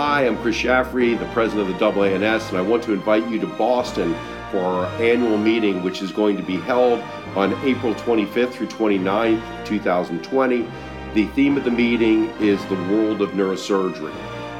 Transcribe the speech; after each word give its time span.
Hi, 0.00 0.28
I'm 0.28 0.38
Chris 0.38 0.54
Shaffrey, 0.54 1.18
the 1.18 1.26
president 1.32 1.68
of 1.68 1.76
the 1.76 1.84
AANS, 1.84 2.50
and 2.50 2.56
I 2.56 2.60
want 2.60 2.84
to 2.84 2.92
invite 2.92 3.28
you 3.28 3.40
to 3.40 3.48
Boston 3.48 4.14
for 4.52 4.60
our 4.60 4.86
annual 5.02 5.36
meeting, 5.36 5.82
which 5.82 6.02
is 6.02 6.12
going 6.12 6.36
to 6.36 6.42
be 6.44 6.56
held 6.56 7.00
on 7.34 7.52
April 7.66 7.96
25th 7.96 8.52
through 8.52 8.68
29th, 8.68 9.66
2020. 9.66 10.68
The 11.14 11.26
theme 11.34 11.56
of 11.56 11.64
the 11.64 11.72
meeting 11.72 12.26
is 12.38 12.64
the 12.66 12.76
world 12.76 13.20
of 13.20 13.30
neurosurgery. 13.30 14.14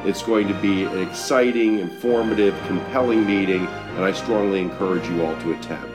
It's 0.05 0.21
going 0.21 0.49
to 0.49 0.53
be 0.55 0.83
an 0.83 1.01
exciting, 1.01 1.79
informative, 1.79 2.53
compelling 2.67 3.25
meeting, 3.25 3.65
and 3.65 4.03
I 4.03 4.11
strongly 4.11 4.59
encourage 4.59 5.07
you 5.07 5.23
all 5.23 5.39
to 5.43 5.53
attend. 5.53 5.88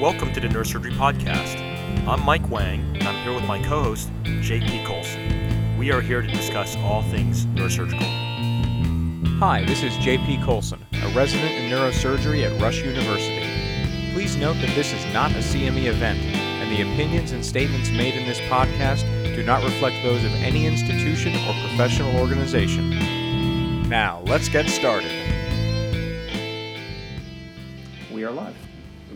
Welcome 0.00 0.34
to 0.34 0.40
the 0.40 0.48
Neurosurgery 0.48 0.92
Podcast. 0.92 1.58
I'm 2.06 2.22
Mike 2.22 2.50
Wang, 2.50 2.80
and 2.96 3.04
I'm 3.04 3.24
here 3.24 3.32
with 3.32 3.46
my 3.46 3.58
co 3.62 3.82
host, 3.82 4.10
JP 4.24 4.84
Kolcun. 4.84 5.78
We 5.78 5.90
are 5.90 6.02
here 6.02 6.20
to 6.20 6.28
discuss 6.28 6.76
all 6.76 7.02
things 7.04 7.46
neurosurgical. 7.46 8.02
Hi, 9.38 9.64
this 9.64 9.82
is 9.82 9.94
JP 9.94 10.44
Kolcun, 10.44 10.80
a 11.02 11.16
resident 11.16 11.50
in 11.52 11.70
neurosurgery 11.70 12.44
at 12.44 12.60
Rush 12.60 12.82
University. 12.82 14.12
Please 14.12 14.36
note 14.36 14.58
that 14.60 14.74
this 14.74 14.92
is 14.92 15.02
not 15.14 15.30
a 15.30 15.38
CME 15.38 15.86
event, 15.86 16.18
and 16.18 16.70
the 16.70 16.82
opinions 16.82 17.32
and 17.32 17.42
statements 17.42 17.88
made 17.88 18.16
in 18.16 18.26
this 18.26 18.38
podcast 18.50 19.00
do 19.34 19.42
not 19.42 19.64
reflect 19.64 19.96
those 20.02 20.22
of 20.22 20.32
any 20.32 20.66
institution 20.66 21.34
or 21.48 21.54
professional 21.68 22.14
organization. 22.20 23.88
Now, 23.88 24.20
let's 24.26 24.50
get 24.50 24.68
started. 24.68 25.10
We 28.12 28.22
are 28.22 28.30
live. 28.30 28.65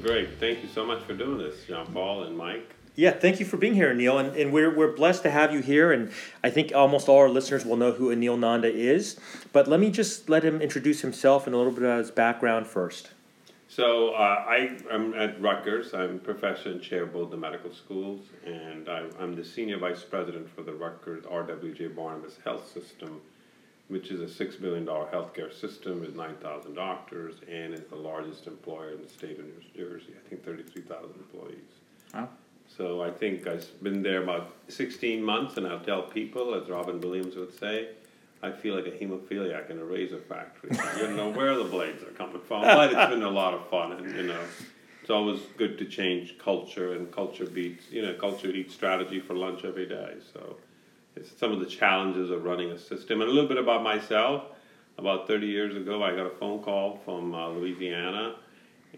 Great. 0.02 0.38
Thank 0.38 0.62
you 0.62 0.68
so 0.68 0.84
much 0.84 1.02
for 1.04 1.14
doing 1.14 1.38
this, 1.38 1.64
John 1.66 1.86
Paul 1.92 2.24
and 2.24 2.36
Mike. 2.36 2.74
Yeah, 2.96 3.12
thank 3.12 3.40
you 3.40 3.46
for 3.46 3.56
being 3.56 3.74
here, 3.74 3.94
Neil. 3.94 4.18
And, 4.18 4.34
and 4.36 4.52
we're, 4.52 4.74
we're 4.74 4.92
blessed 4.92 5.22
to 5.22 5.30
have 5.30 5.52
you 5.52 5.60
here. 5.60 5.92
And 5.92 6.10
I 6.42 6.50
think 6.50 6.72
almost 6.74 7.08
all 7.08 7.18
our 7.18 7.28
listeners 7.28 7.64
will 7.64 7.76
know 7.76 7.92
who 7.92 8.14
Anil 8.14 8.38
Nanda 8.38 8.72
is. 8.72 9.18
But 9.52 9.68
let 9.68 9.80
me 9.80 9.90
just 9.90 10.28
let 10.28 10.42
him 10.42 10.60
introduce 10.60 11.00
himself 11.00 11.46
and 11.46 11.54
a 11.54 11.58
little 11.58 11.72
bit 11.72 11.82
about 11.82 11.98
his 11.98 12.10
background 12.10 12.66
first. 12.66 13.10
So 13.68 14.10
uh, 14.10 14.44
I 14.48 14.76
am 14.90 15.14
at 15.14 15.40
Rutgers. 15.40 15.94
I'm 15.94 16.18
professor 16.18 16.70
and 16.70 16.82
chair 16.82 17.04
of 17.04 17.12
both 17.12 17.30
the 17.30 17.36
medical 17.36 17.72
schools, 17.72 18.20
and 18.44 18.88
I, 18.88 19.04
I'm 19.20 19.36
the 19.36 19.44
senior 19.44 19.78
vice 19.78 20.02
president 20.02 20.50
for 20.50 20.62
the 20.62 20.72
Rutgers 20.72 21.24
R.W.J. 21.30 21.86
Barnabas 21.88 22.36
Health 22.42 22.68
System, 22.68 23.20
which 23.90 24.10
is 24.10 24.20
a 24.20 24.28
six 24.28 24.56
billion 24.56 24.84
dollar 24.84 25.06
healthcare 25.12 25.52
system 25.52 26.00
with 26.00 26.14
nine 26.14 26.36
thousand 26.36 26.74
doctors, 26.74 27.34
and 27.50 27.74
is 27.74 27.84
the 27.90 27.96
largest 27.96 28.46
employer 28.46 28.92
in 28.92 29.02
the 29.02 29.08
state 29.08 29.38
of 29.38 29.44
New 29.44 29.62
Jersey. 29.76 30.14
I 30.16 30.28
think 30.28 30.44
thirty 30.44 30.62
three 30.62 30.82
thousand 30.82 31.16
employees. 31.16 31.70
Wow. 32.14 32.28
So 32.76 33.02
I 33.02 33.10
think 33.10 33.46
I've 33.48 33.66
been 33.82 34.00
there 34.02 34.22
about 34.22 34.54
16 34.68 35.20
months, 35.22 35.56
and 35.56 35.66
I'll 35.66 35.80
tell 35.80 36.02
people, 36.02 36.54
as 36.54 36.68
Robin 36.68 37.00
Williams 37.00 37.34
would 37.34 37.52
say, 37.58 37.88
I 38.42 38.52
feel 38.52 38.76
like 38.76 38.86
a 38.86 38.90
hemophiliac 38.90 39.70
in 39.70 39.78
a 39.80 39.84
razor 39.84 40.20
factory. 40.20 40.70
you 40.96 41.06
don't 41.06 41.16
know 41.16 41.30
where 41.30 41.56
the 41.56 41.64
blades 41.64 42.02
are 42.04 42.12
coming 42.12 42.40
from, 42.40 42.62
but 42.62 42.92
it's 42.92 43.10
been 43.10 43.24
a 43.24 43.30
lot 43.30 43.54
of 43.54 43.68
fun, 43.68 43.92
and 43.92 44.16
you 44.16 44.22
know, 44.22 44.40
it's 45.02 45.10
always 45.10 45.40
good 45.58 45.78
to 45.78 45.84
change 45.84 46.38
culture, 46.38 46.94
and 46.94 47.10
culture 47.12 47.44
beats, 47.44 47.90
you 47.90 48.02
know, 48.02 48.14
culture 48.14 48.48
eats 48.48 48.72
strategy 48.72 49.18
for 49.18 49.34
lunch 49.34 49.64
every 49.64 49.86
day. 49.86 50.14
So 50.32 50.56
some 51.38 51.52
of 51.52 51.60
the 51.60 51.66
challenges 51.66 52.30
of 52.30 52.44
running 52.44 52.70
a 52.70 52.78
system, 52.78 53.20
and 53.20 53.30
a 53.30 53.32
little 53.32 53.48
bit 53.48 53.58
about 53.58 53.82
myself. 53.82 54.44
About 54.98 55.26
30 55.26 55.46
years 55.46 55.76
ago, 55.76 56.02
I 56.02 56.10
got 56.10 56.26
a 56.26 56.36
phone 56.38 56.62
call 56.62 57.00
from 57.04 57.34
uh, 57.34 57.48
Louisiana 57.48 58.36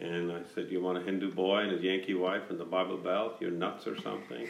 and 0.00 0.32
I 0.32 0.40
said, 0.54 0.68
You 0.70 0.80
want 0.80 0.98
a 0.98 1.02
Hindu 1.02 1.32
boy 1.32 1.58
and 1.58 1.72
his 1.72 1.82
Yankee 1.82 2.14
wife 2.14 2.50
in 2.50 2.58
the 2.58 2.64
Bible 2.64 2.96
Belt? 2.96 3.36
You're 3.40 3.50
nuts 3.50 3.86
or 3.86 4.00
something? 4.00 4.48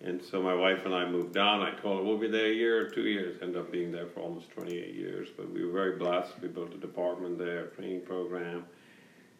And 0.00 0.22
so 0.22 0.40
my 0.40 0.54
wife 0.54 0.84
and 0.84 0.94
I 0.94 1.08
moved 1.08 1.34
down. 1.34 1.60
I 1.60 1.72
told 1.72 1.98
her 1.98 2.04
we'll 2.04 2.18
be 2.18 2.28
there 2.28 2.46
a 2.46 2.54
year 2.54 2.86
or 2.86 2.88
two 2.88 3.02
years. 3.02 3.36
Ended 3.42 3.56
up 3.56 3.72
being 3.72 3.90
there 3.90 4.06
for 4.06 4.20
almost 4.20 4.50
28 4.50 4.94
years. 4.94 5.28
But 5.36 5.50
we 5.50 5.64
were 5.64 5.72
very 5.72 5.96
blessed. 5.96 6.40
We 6.40 6.48
built 6.48 6.72
a 6.72 6.78
department 6.78 7.38
there, 7.38 7.64
a 7.64 7.70
training 7.70 8.02
program. 8.02 8.64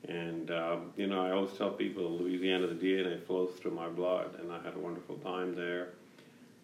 And, 0.09 0.51
um, 0.51 0.93
you 0.97 1.07
know, 1.07 1.25
I 1.25 1.31
always 1.31 1.57
tell 1.57 1.71
people 1.71 2.11
Louisiana, 2.11 2.67
the 2.67 2.75
DNA 2.75 3.25
flows 3.25 3.53
through 3.61 3.73
my 3.73 3.89
blood. 3.89 4.41
And 4.41 4.51
I 4.51 4.61
had 4.63 4.75
a 4.75 4.81
wonderful 4.81 5.17
time 5.19 5.55
there. 5.55 5.91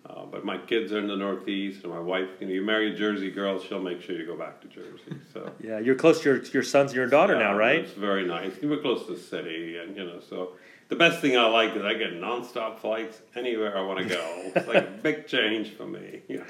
Uh, 0.08 0.26
but 0.26 0.44
my 0.44 0.58
kids 0.58 0.92
are 0.92 0.98
in 0.98 1.06
the 1.06 1.16
Northeast, 1.16 1.82
and 1.82 1.92
my 1.92 1.98
wife, 1.98 2.28
you 2.38 2.46
know, 2.46 2.52
you 2.52 2.62
marry 2.62 2.92
a 2.92 2.94
Jersey 2.94 3.30
girl, 3.30 3.58
she'll 3.58 3.80
make 3.80 4.02
sure 4.02 4.14
you 4.14 4.26
go 4.26 4.36
back 4.36 4.60
to 4.60 4.68
Jersey. 4.68 5.18
So 5.32 5.50
Yeah, 5.62 5.78
you're 5.78 5.94
close 5.94 6.20
to 6.22 6.28
your, 6.28 6.42
your 6.44 6.62
sons 6.62 6.90
and 6.90 6.96
your 6.96 7.06
daughter 7.06 7.32
yeah, 7.34 7.50
now, 7.50 7.56
right? 7.56 7.80
It's 7.80 7.92
very 7.92 8.26
nice. 8.26 8.52
We're 8.62 8.82
close 8.82 9.06
to 9.06 9.14
the 9.14 9.20
city, 9.20 9.78
and 9.78 9.96
you 9.96 10.04
know, 10.04 10.20
so 10.20 10.52
the 10.88 10.96
best 10.96 11.22
thing 11.22 11.38
I 11.38 11.46
like 11.46 11.74
is 11.74 11.82
I 11.82 11.94
get 11.94 12.12
nonstop 12.12 12.78
flights 12.78 13.22
anywhere 13.34 13.78
I 13.78 13.80
want 13.80 14.00
to 14.00 14.04
go. 14.04 14.42
it's 14.54 14.68
like 14.68 14.76
a 14.76 14.90
big 15.02 15.26
change 15.26 15.70
for 15.70 15.86
me. 15.86 16.22
Yeah. 16.28 16.42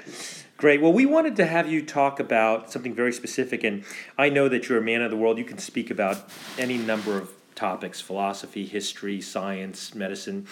Great. 0.57 0.81
Well, 0.81 0.93
we 0.93 1.05
wanted 1.05 1.35
to 1.37 1.45
have 1.45 1.69
you 1.69 1.85
talk 1.85 2.19
about 2.19 2.71
something 2.71 2.93
very 2.93 3.11
specific, 3.11 3.63
and 3.63 3.83
I 4.17 4.29
know 4.29 4.49
that 4.49 4.67
you're 4.67 4.77
a 4.77 4.81
man 4.81 5.01
of 5.01 5.11
the 5.11 5.17
world. 5.17 5.37
You 5.37 5.43
can 5.43 5.57
speak 5.57 5.91
about 5.91 6.29
any 6.57 6.77
number 6.77 7.17
of 7.17 7.31
topics 7.55 8.01
philosophy, 8.01 8.65
history, 8.65 9.21
science, 9.21 9.95
medicine. 9.95 10.47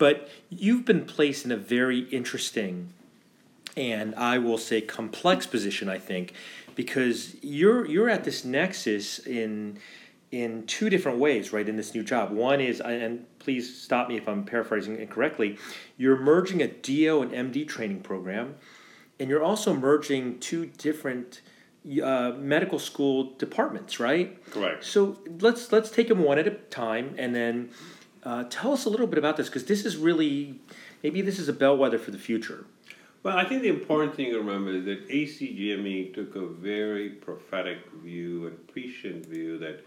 But 0.00 0.30
you've 0.48 0.86
been 0.86 1.04
placed 1.04 1.44
in 1.44 1.52
a 1.52 1.58
very 1.58 2.00
interesting 2.08 2.94
and 3.76 4.14
I 4.14 4.38
will 4.38 4.56
say 4.56 4.80
complex 4.80 5.46
position, 5.46 5.90
I 5.90 5.98
think, 5.98 6.32
because 6.74 7.36
you're 7.42 7.86
you're 7.86 8.08
at 8.08 8.24
this 8.24 8.44
nexus 8.44 9.18
in 9.18 9.78
in 10.32 10.64
two 10.66 10.88
different 10.88 11.18
ways, 11.18 11.52
right? 11.52 11.68
In 11.68 11.76
this 11.76 11.94
new 11.94 12.02
job, 12.02 12.30
one 12.30 12.60
is, 12.60 12.80
and 12.80 13.26
please 13.40 13.82
stop 13.82 14.08
me 14.08 14.16
if 14.16 14.26
I'm 14.26 14.44
paraphrasing 14.44 14.98
incorrectly. 14.98 15.58
You're 15.98 16.16
merging 16.16 16.62
a 16.62 16.68
DO 16.68 17.20
and 17.20 17.32
MD 17.32 17.68
training 17.68 18.00
program, 18.00 18.54
and 19.18 19.28
you're 19.28 19.42
also 19.42 19.74
merging 19.74 20.38
two 20.40 20.66
different 20.66 21.42
uh, 22.02 22.32
medical 22.38 22.78
school 22.78 23.34
departments, 23.36 24.00
right? 24.00 24.42
Correct. 24.50 24.82
So 24.82 25.18
let's 25.40 25.70
let's 25.72 25.90
take 25.90 26.08
them 26.08 26.20
one 26.20 26.38
at 26.38 26.46
a 26.46 26.52
time, 26.52 27.14
and 27.18 27.34
then 27.34 27.70
uh, 28.24 28.44
tell 28.44 28.72
us 28.72 28.84
a 28.84 28.90
little 28.90 29.06
bit 29.06 29.18
about 29.18 29.36
this 29.36 29.48
because 29.48 29.64
this 29.64 29.84
is 29.84 29.96
really 29.96 30.60
maybe 31.02 31.22
this 31.22 31.38
is 31.38 31.48
a 31.48 31.52
bellwether 31.52 31.98
for 31.98 32.10
the 32.10 32.18
future. 32.18 32.66
Well, 33.22 33.36
I 33.36 33.44
think 33.44 33.62
the 33.62 33.68
important 33.68 34.14
thing 34.14 34.30
to 34.30 34.38
remember 34.38 34.72
is 34.72 34.84
that 34.86 35.08
ACGME 35.08 36.14
took 36.14 36.36
a 36.36 36.46
very 36.46 37.10
prophetic 37.10 37.78
view 38.02 38.46
and 38.46 38.66
prescient 38.68 39.26
view 39.26 39.58
that 39.58 39.84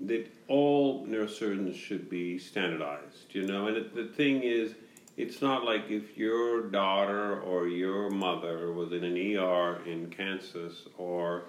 that 0.00 0.26
all 0.48 1.06
neurosurgeons 1.06 1.76
should 1.76 2.08
be 2.08 2.38
standardized. 2.38 3.26
You 3.32 3.46
know, 3.46 3.66
and 3.66 3.76
it, 3.76 3.94
the 3.94 4.06
thing 4.06 4.42
is, 4.42 4.74
it's 5.16 5.42
not 5.42 5.64
like 5.64 5.90
if 5.90 6.16
your 6.16 6.62
daughter 6.62 7.40
or 7.40 7.68
your 7.68 8.10
mother 8.10 8.72
was 8.72 8.92
in 8.92 9.04
an 9.04 9.36
ER 9.36 9.82
in 9.84 10.08
Kansas 10.10 10.86
or 10.96 11.44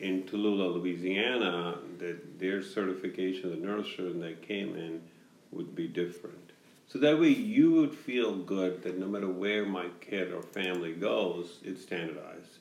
in 0.00 0.24
Tallulah, 0.24 0.74
Louisiana, 0.74 1.78
that 1.98 2.38
their 2.38 2.62
certification 2.62 3.52
as 3.52 3.58
a 3.58 3.60
neurosurgeon 3.60 4.20
that 4.20 4.42
came 4.42 4.76
in 4.76 5.00
be 5.76 5.86
different. 5.86 6.52
So 6.88 6.98
that 7.00 7.20
way 7.20 7.28
you 7.28 7.72
would 7.72 7.94
feel 7.94 8.36
good 8.36 8.82
that 8.82 8.98
no 8.98 9.06
matter 9.06 9.28
where 9.28 9.66
my 9.66 9.88
kid 10.00 10.32
or 10.32 10.42
family 10.42 10.92
goes, 10.92 11.58
it's 11.62 11.82
standardized. 11.82 12.58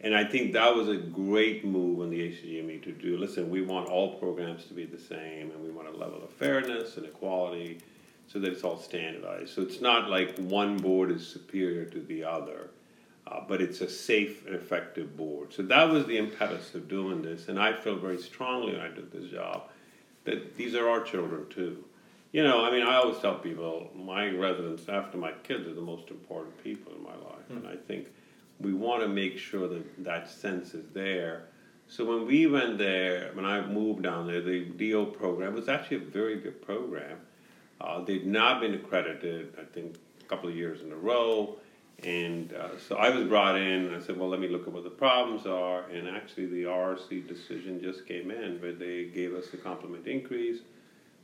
And 0.00 0.14
I 0.14 0.24
think 0.24 0.52
that 0.52 0.74
was 0.74 0.88
a 0.88 0.96
great 0.96 1.64
move 1.64 2.00
on 2.00 2.10
the 2.10 2.20
ACGME 2.20 2.82
to 2.84 2.92
do. 2.92 3.16
Listen, 3.16 3.50
we 3.50 3.62
want 3.62 3.88
all 3.88 4.14
programs 4.18 4.66
to 4.66 4.74
be 4.74 4.84
the 4.84 4.98
same, 4.98 5.50
and 5.50 5.62
we 5.62 5.70
want 5.70 5.88
a 5.88 5.96
level 5.96 6.22
of 6.22 6.30
fairness 6.30 6.96
and 6.96 7.06
equality 7.06 7.78
so 8.28 8.38
that 8.38 8.52
it's 8.52 8.62
all 8.62 8.78
standardized. 8.78 9.54
So 9.54 9.62
it's 9.62 9.80
not 9.80 10.10
like 10.10 10.36
one 10.38 10.76
board 10.76 11.10
is 11.10 11.26
superior 11.26 11.86
to 11.86 12.00
the 12.00 12.24
other, 12.24 12.70
uh, 13.26 13.40
but 13.48 13.60
it's 13.60 13.80
a 13.80 13.88
safe 13.88 14.46
and 14.46 14.54
effective 14.54 15.16
board. 15.16 15.52
So 15.52 15.62
that 15.62 15.88
was 15.90 16.06
the 16.06 16.18
impetus 16.18 16.74
of 16.74 16.88
doing 16.88 17.22
this, 17.22 17.48
and 17.48 17.58
I 17.58 17.72
feel 17.72 17.96
very 17.96 18.20
strongly 18.20 18.72
when 18.72 18.82
I 18.82 18.88
did 18.88 19.10
this 19.10 19.30
job 19.30 19.70
that 20.24 20.56
these 20.56 20.74
are 20.74 20.88
our 20.88 21.00
children 21.00 21.46
too. 21.48 21.84
You 22.36 22.44
know, 22.44 22.66
I 22.66 22.70
mean, 22.70 22.82
I 22.82 22.96
always 22.96 23.18
tell 23.20 23.36
people 23.36 23.90
my 23.94 24.28
residents 24.28 24.90
after 24.90 25.16
my 25.16 25.32
kids 25.42 25.66
are 25.66 25.72
the 25.72 25.80
most 25.80 26.10
important 26.10 26.62
people 26.62 26.92
in 26.92 27.02
my 27.02 27.14
life, 27.14 27.48
mm. 27.50 27.56
and 27.56 27.66
I 27.66 27.76
think 27.88 28.08
we 28.60 28.74
want 28.74 29.00
to 29.00 29.08
make 29.08 29.38
sure 29.38 29.66
that 29.68 30.04
that 30.04 30.28
sense 30.28 30.74
is 30.74 30.84
there. 30.92 31.46
So 31.88 32.04
when 32.04 32.26
we 32.26 32.46
went 32.46 32.76
there, 32.76 33.30
when 33.32 33.46
I 33.46 33.66
moved 33.66 34.02
down 34.02 34.26
there, 34.26 34.42
the 34.42 34.66
DO 34.66 35.14
program 35.18 35.54
was 35.54 35.70
actually 35.70 35.96
a 35.96 36.00
very 36.10 36.38
good 36.38 36.60
program. 36.60 37.16
Uh, 37.80 38.04
they'd 38.04 38.26
not 38.26 38.60
been 38.60 38.74
accredited, 38.74 39.54
I 39.58 39.64
think, 39.72 39.96
a 40.20 40.24
couple 40.24 40.50
of 40.50 40.54
years 40.54 40.82
in 40.82 40.92
a 40.92 40.96
row. 40.96 41.56
And 42.02 42.52
uh, 42.52 42.78
so 42.86 42.96
I 42.96 43.08
was 43.08 43.26
brought 43.26 43.56
in, 43.56 43.86
and 43.86 43.96
I 43.96 44.00
said, 44.00 44.18
well, 44.18 44.28
let 44.28 44.40
me 44.40 44.48
look 44.48 44.66
at 44.66 44.74
what 44.74 44.84
the 44.84 44.90
problems 44.90 45.46
are. 45.46 45.84
And 45.88 46.06
actually, 46.06 46.48
the 46.48 46.64
RRC 46.64 47.28
decision 47.28 47.80
just 47.80 48.06
came 48.06 48.30
in, 48.30 48.60
where 48.60 48.74
they 48.74 49.04
gave 49.04 49.32
us 49.32 49.46
a 49.54 49.56
complement 49.56 50.06
increase. 50.06 50.58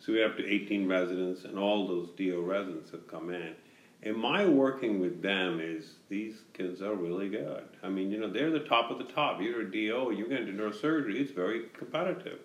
So 0.04 0.12
we're 0.12 0.26
up 0.26 0.36
to 0.36 0.44
18 0.44 0.88
residents, 0.88 1.44
and 1.44 1.56
all 1.56 1.86
those 1.86 2.08
DO 2.16 2.42
residents 2.42 2.90
have 2.90 3.06
come 3.06 3.30
in. 3.30 3.54
And 4.02 4.16
my 4.16 4.44
working 4.44 4.98
with 4.98 5.22
them 5.22 5.60
is 5.60 5.94
these 6.08 6.40
kids 6.54 6.82
are 6.82 6.94
really 6.94 7.28
good. 7.28 7.62
I 7.84 7.88
mean, 7.88 8.10
you 8.10 8.18
know, 8.18 8.28
they're 8.28 8.50
the 8.50 8.60
top 8.60 8.90
of 8.90 8.98
the 8.98 9.04
top. 9.04 9.40
You're 9.40 9.60
a 9.60 9.70
DO, 9.70 10.12
you 10.16 10.26
get 10.28 10.40
into 10.40 10.60
neurosurgery, 10.60 11.20
it's 11.20 11.30
very 11.30 11.66
competitive. 11.72 12.40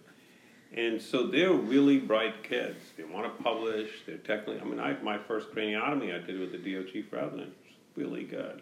And 0.71 1.01
so 1.01 1.25
they're 1.25 1.51
really 1.51 1.97
bright 1.97 2.43
kids. 2.43 2.77
They 2.95 3.05
want 3.05 3.25
to 3.25 3.43
publish. 3.43 3.89
They're 4.05 4.17
technically, 4.17 4.61
I 4.61 4.63
mean, 4.63 4.79
I, 4.79 5.01
my 5.01 5.17
first 5.17 5.51
craniotomy 5.51 6.13
I 6.13 6.23
did 6.23 6.39
with 6.39 6.51
the 6.51 6.59
DO 6.59 6.83
chief 6.91 7.11
resident 7.11 7.55
was 7.63 7.73
really 7.95 8.23
good. 8.23 8.61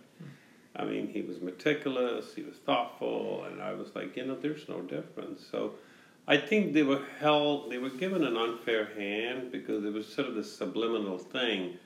I 0.78 0.86
mean, 0.86 1.10
he 1.10 1.22
was 1.22 1.42
meticulous, 1.42 2.34
he 2.34 2.44
was 2.44 2.56
thoughtful, 2.66 3.46
and 3.46 3.62
I 3.62 3.74
was 3.74 3.94
like, 3.96 4.16
you 4.16 4.26
know, 4.26 4.36
there's 4.36 4.70
no 4.70 4.82
difference. 4.82 5.46
So 5.52 5.76
I 6.28 6.38
think 6.38 6.74
they 6.74 6.84
were 6.84 7.04
held, 7.20 7.72
they 7.72 7.78
were 7.78 7.90
given 7.90 8.24
an 8.24 8.36
unfair 8.36 8.86
hand 8.96 9.52
because 9.52 9.86
it 9.86 9.94
was 9.94 10.08
sort 10.08 10.28
of 10.28 10.36
this 10.36 10.56
subliminal 10.56 11.18
thing 11.18 11.78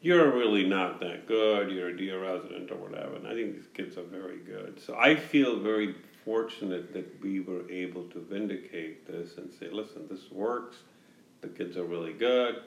you're 0.00 0.30
really 0.30 0.64
not 0.64 1.00
that 1.00 1.26
good, 1.26 1.70
you're 1.70 1.88
a 1.88 1.96
DO 1.96 2.18
resident 2.18 2.70
or 2.70 2.76
whatever. 2.76 3.16
And 3.16 3.26
I 3.26 3.34
think 3.34 3.54
these 3.54 3.68
kids 3.74 3.96
are 3.96 4.04
very 4.04 4.38
good. 4.38 4.80
So 4.80 4.96
I 4.96 5.16
feel 5.16 5.58
very 5.58 5.94
fortunate 6.24 6.92
that 6.92 7.20
we 7.22 7.40
were 7.40 7.68
able 7.70 8.04
to 8.04 8.20
vindicate 8.20 9.06
this 9.06 9.38
and 9.38 9.50
say, 9.52 9.68
listen, 9.70 10.06
this 10.08 10.30
works, 10.30 10.76
the 11.40 11.48
kids 11.48 11.76
are 11.76 11.84
really 11.84 12.12
good. 12.12 12.62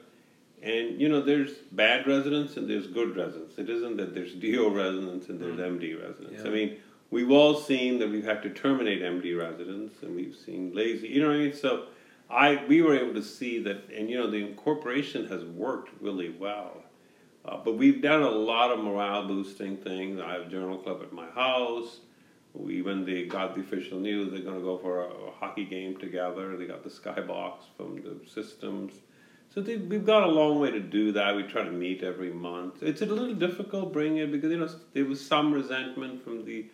And 0.62 1.00
you 1.00 1.08
know, 1.08 1.22
there's 1.22 1.52
bad 1.72 2.06
residents 2.06 2.56
and 2.56 2.68
there's 2.68 2.86
good 2.86 3.16
residents. 3.16 3.58
It 3.58 3.70
isn't 3.70 3.96
that 3.96 4.14
there's 4.14 4.34
DO 4.40 4.70
residents 4.70 5.28
and 5.28 5.40
there's 5.40 5.58
mm. 5.58 5.80
MD 5.80 6.00
residents. 6.00 6.42
Yeah. 6.42 6.50
I 6.50 6.54
mean, 6.54 6.76
we've 7.12 7.30
all 7.30 7.54
seen 7.54 8.00
that 8.00 8.10
we've 8.10 8.24
had 8.24 8.42
to 8.42 8.50
terminate 8.50 9.02
MD 9.02 9.38
residents 9.38 10.02
and 10.02 10.16
we've 10.16 10.34
seen 10.34 10.74
lazy, 10.74 11.08
you 11.08 11.20
know 11.20 11.28
what 11.28 11.36
I 11.36 11.40
mean? 11.40 11.54
So 11.54 11.84
I 12.28 12.64
we 12.66 12.82
were 12.82 12.96
able 12.98 13.14
to 13.14 13.22
see 13.22 13.62
that, 13.62 13.90
and 13.96 14.10
you 14.10 14.18
know, 14.18 14.28
the 14.28 14.38
incorporation 14.38 15.28
has 15.28 15.44
worked 15.44 15.90
really 16.00 16.30
well. 16.30 16.82
Uh, 17.44 17.58
but 17.58 17.76
we've 17.76 18.00
done 18.00 18.22
a 18.22 18.30
lot 18.30 18.70
of 18.70 18.82
morale 18.82 19.26
boosting 19.26 19.76
things. 19.76 20.20
I 20.20 20.32
have 20.32 20.42
a 20.42 20.48
journal 20.48 20.78
club 20.78 21.02
at 21.02 21.12
my 21.12 21.28
house. 21.30 21.98
We, 22.54 22.82
when 22.82 23.04
they 23.04 23.24
got 23.24 23.54
the 23.54 23.62
official 23.62 23.98
news, 23.98 24.30
they're 24.30 24.42
going 24.42 24.58
to 24.58 24.62
go 24.62 24.78
for 24.78 25.04
a, 25.04 25.08
a, 25.08 25.30
hockey 25.32 25.64
game 25.64 25.96
together. 25.96 26.56
They 26.56 26.66
got 26.66 26.84
the 26.84 26.90
skybox 26.90 27.54
from 27.76 27.96
the 27.96 28.16
systems. 28.28 28.92
So 29.52 29.60
they, 29.60 29.76
we've 29.76 30.04
got 30.04 30.22
a 30.22 30.26
long 30.26 30.60
way 30.60 30.70
to 30.70 30.78
do 30.78 31.12
that. 31.12 31.34
We 31.34 31.44
try 31.44 31.64
to 31.64 31.70
meet 31.70 32.02
every 32.02 32.30
month. 32.30 32.82
It's 32.82 33.02
a 33.02 33.06
little 33.06 33.34
difficult 33.34 33.92
bringing 33.92 34.18
it 34.18 34.30
because 34.30 34.50
you 34.50 34.58
know 34.58 34.68
there 34.92 35.06
was 35.06 35.26
some 35.26 35.52
resentment 35.52 36.22
from 36.22 36.44
the 36.44 36.66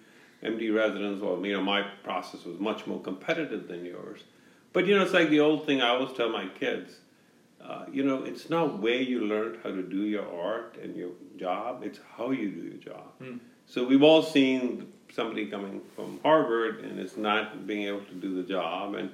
MD 0.42 0.74
residents. 0.74 1.22
Well, 1.22 1.44
you 1.44 1.54
know 1.54 1.62
my 1.62 1.82
process 2.02 2.44
was 2.44 2.58
much 2.58 2.86
more 2.86 3.00
competitive 3.00 3.68
than 3.68 3.84
yours. 3.84 4.20
But 4.72 4.86
you 4.86 4.96
know 4.96 5.02
it's 5.02 5.12
like 5.12 5.30
the 5.30 5.40
old 5.40 5.66
thing 5.66 5.80
I 5.80 5.88
always 5.88 6.16
tell 6.16 6.28
my 6.28 6.46
kids 6.46 6.98
uh, 7.60 7.84
you 7.92 8.04
know, 8.04 8.22
it's 8.22 8.48
not 8.48 8.78
where 8.78 9.00
you 9.00 9.20
learned 9.20 9.58
how 9.62 9.70
to 9.70 9.82
do 9.82 10.02
your 10.04 10.26
art 10.26 10.78
and 10.82 10.96
your 10.96 11.10
job, 11.36 11.82
it's 11.82 11.98
how 12.16 12.30
you 12.30 12.50
do 12.50 12.60
your 12.60 12.76
job. 12.76 13.04
Mm. 13.20 13.40
So 13.66 13.84
we've 13.84 14.02
all 14.02 14.22
seen 14.22 14.90
somebody 15.12 15.46
coming 15.46 15.80
from 15.94 16.20
Harvard 16.22 16.80
and 16.84 16.98
it's 16.98 17.16
not 17.16 17.66
being 17.66 17.86
able 17.86 18.04
to 18.04 18.14
do 18.14 18.34
the 18.34 18.48
job. 18.48 18.94
And 18.94 19.10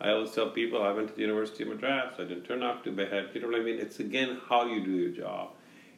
I 0.00 0.10
always 0.10 0.32
tell 0.32 0.50
people 0.50 0.82
I 0.82 0.92
went 0.92 1.08
to 1.08 1.14
the 1.14 1.20
University 1.20 1.62
of 1.62 1.70
Madras, 1.70 2.14
I 2.18 2.24
didn't 2.24 2.44
turn 2.44 2.62
out 2.62 2.84
to 2.84 2.90
be 2.90 3.06
head. 3.06 3.30
You 3.32 3.42
know 3.42 3.48
what 3.48 3.60
I 3.60 3.64
mean? 3.64 3.78
It's 3.78 4.00
again 4.00 4.40
how 4.48 4.66
you 4.66 4.84
do 4.84 4.90
your 4.90 5.10
job. 5.10 5.50